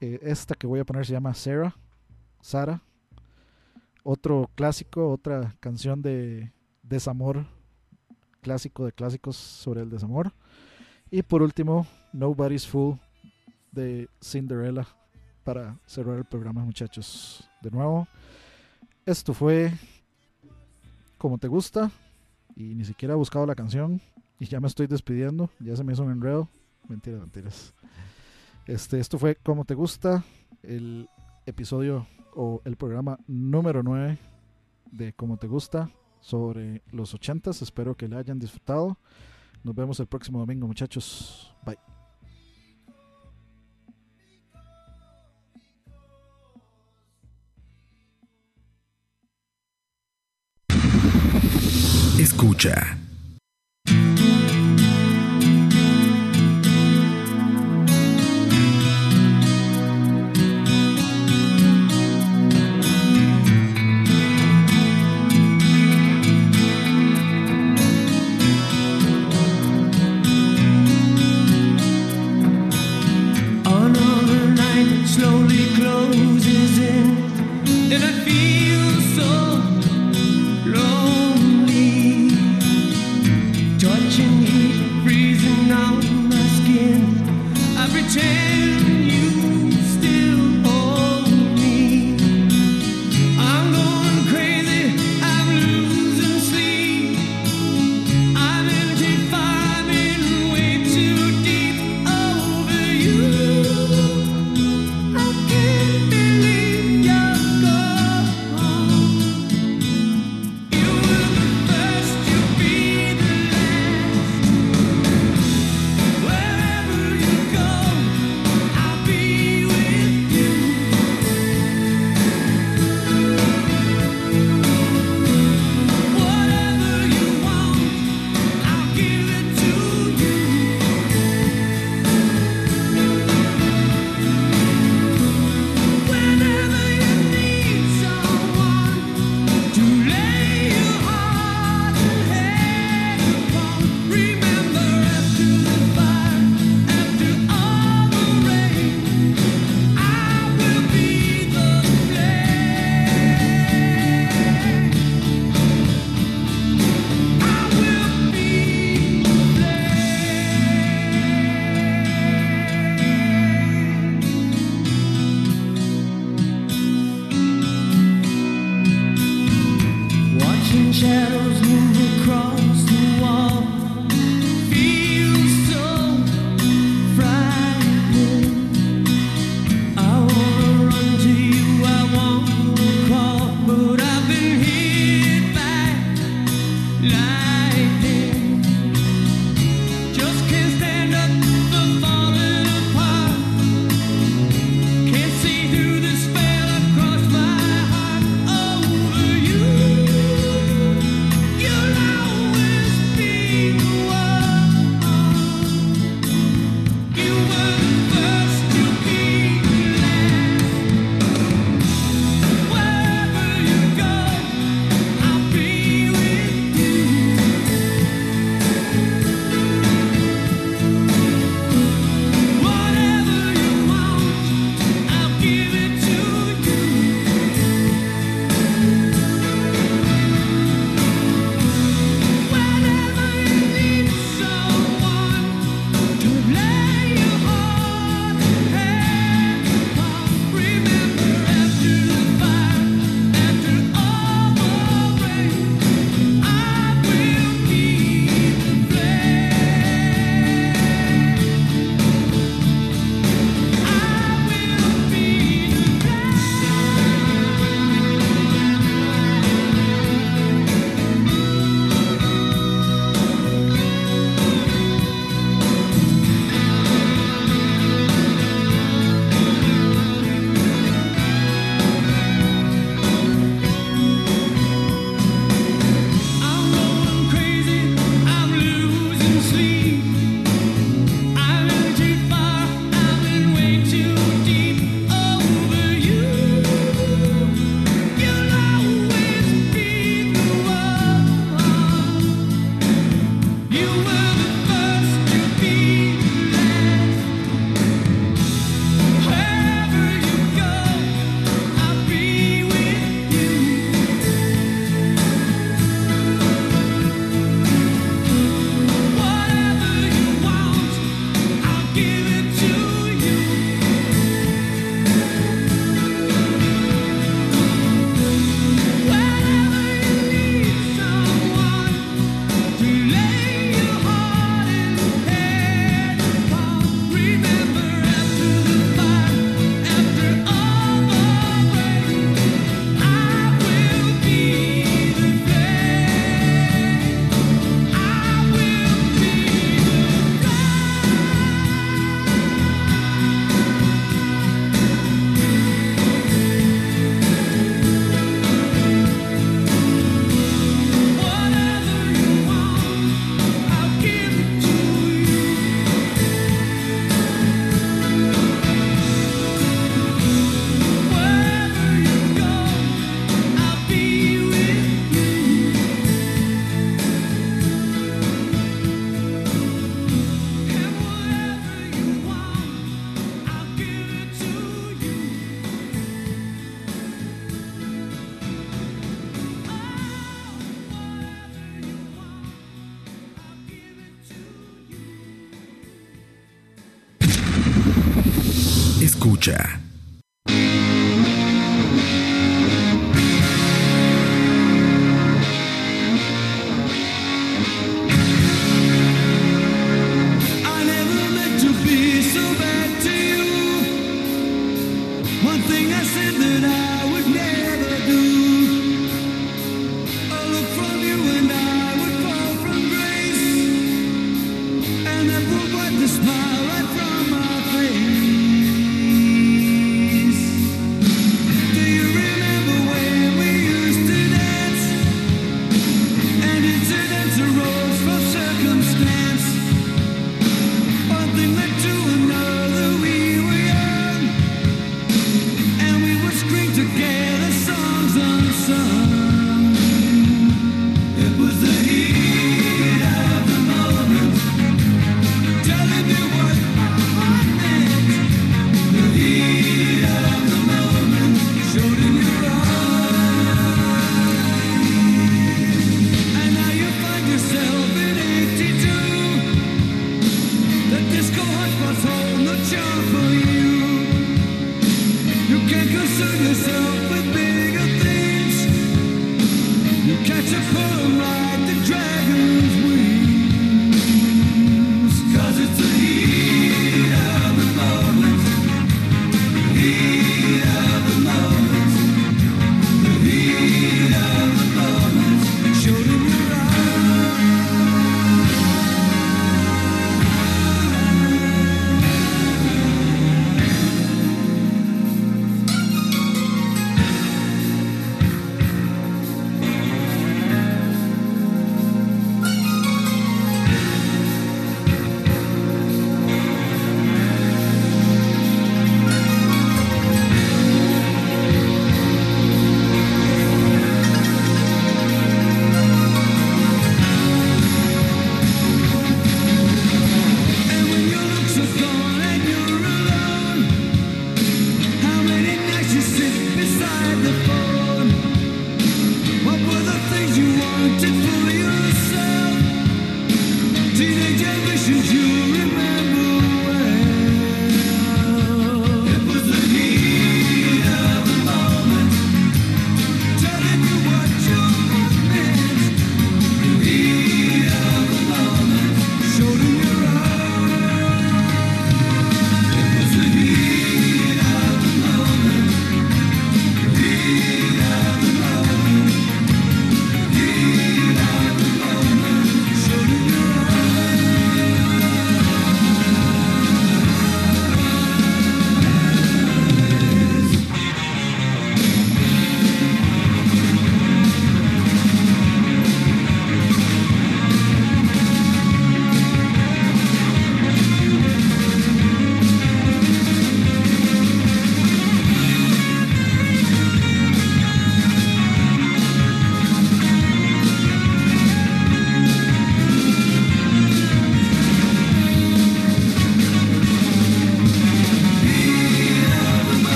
[0.00, 1.76] Eh, esta que voy a poner se llama Sarah,
[2.40, 2.82] Sara.
[4.02, 6.52] Otro clásico, otra canción de
[6.82, 7.44] desamor,
[8.40, 10.32] clásico de clásicos sobre el desamor.
[11.10, 12.98] Y por último, Nobody's Fool
[13.72, 14.86] de Cinderella
[15.46, 17.48] para cerrar el programa, muchachos.
[17.62, 18.08] De nuevo,
[19.06, 19.72] esto fue
[21.18, 21.88] como te gusta
[22.56, 24.00] y ni siquiera he buscado la canción
[24.40, 26.48] y ya me estoy despidiendo, ya se me hizo un enredo.
[26.88, 27.74] Mentiras, mentiras.
[28.66, 30.24] Este, esto fue como te gusta,
[30.64, 31.08] el
[31.46, 34.18] episodio o el programa número 9
[34.90, 37.62] de como te gusta sobre los 80s.
[37.62, 38.98] Espero que le hayan disfrutado.
[39.62, 41.54] Nos vemos el próximo domingo, muchachos.
[41.64, 41.95] Bye.
[52.26, 53.05] Escucha.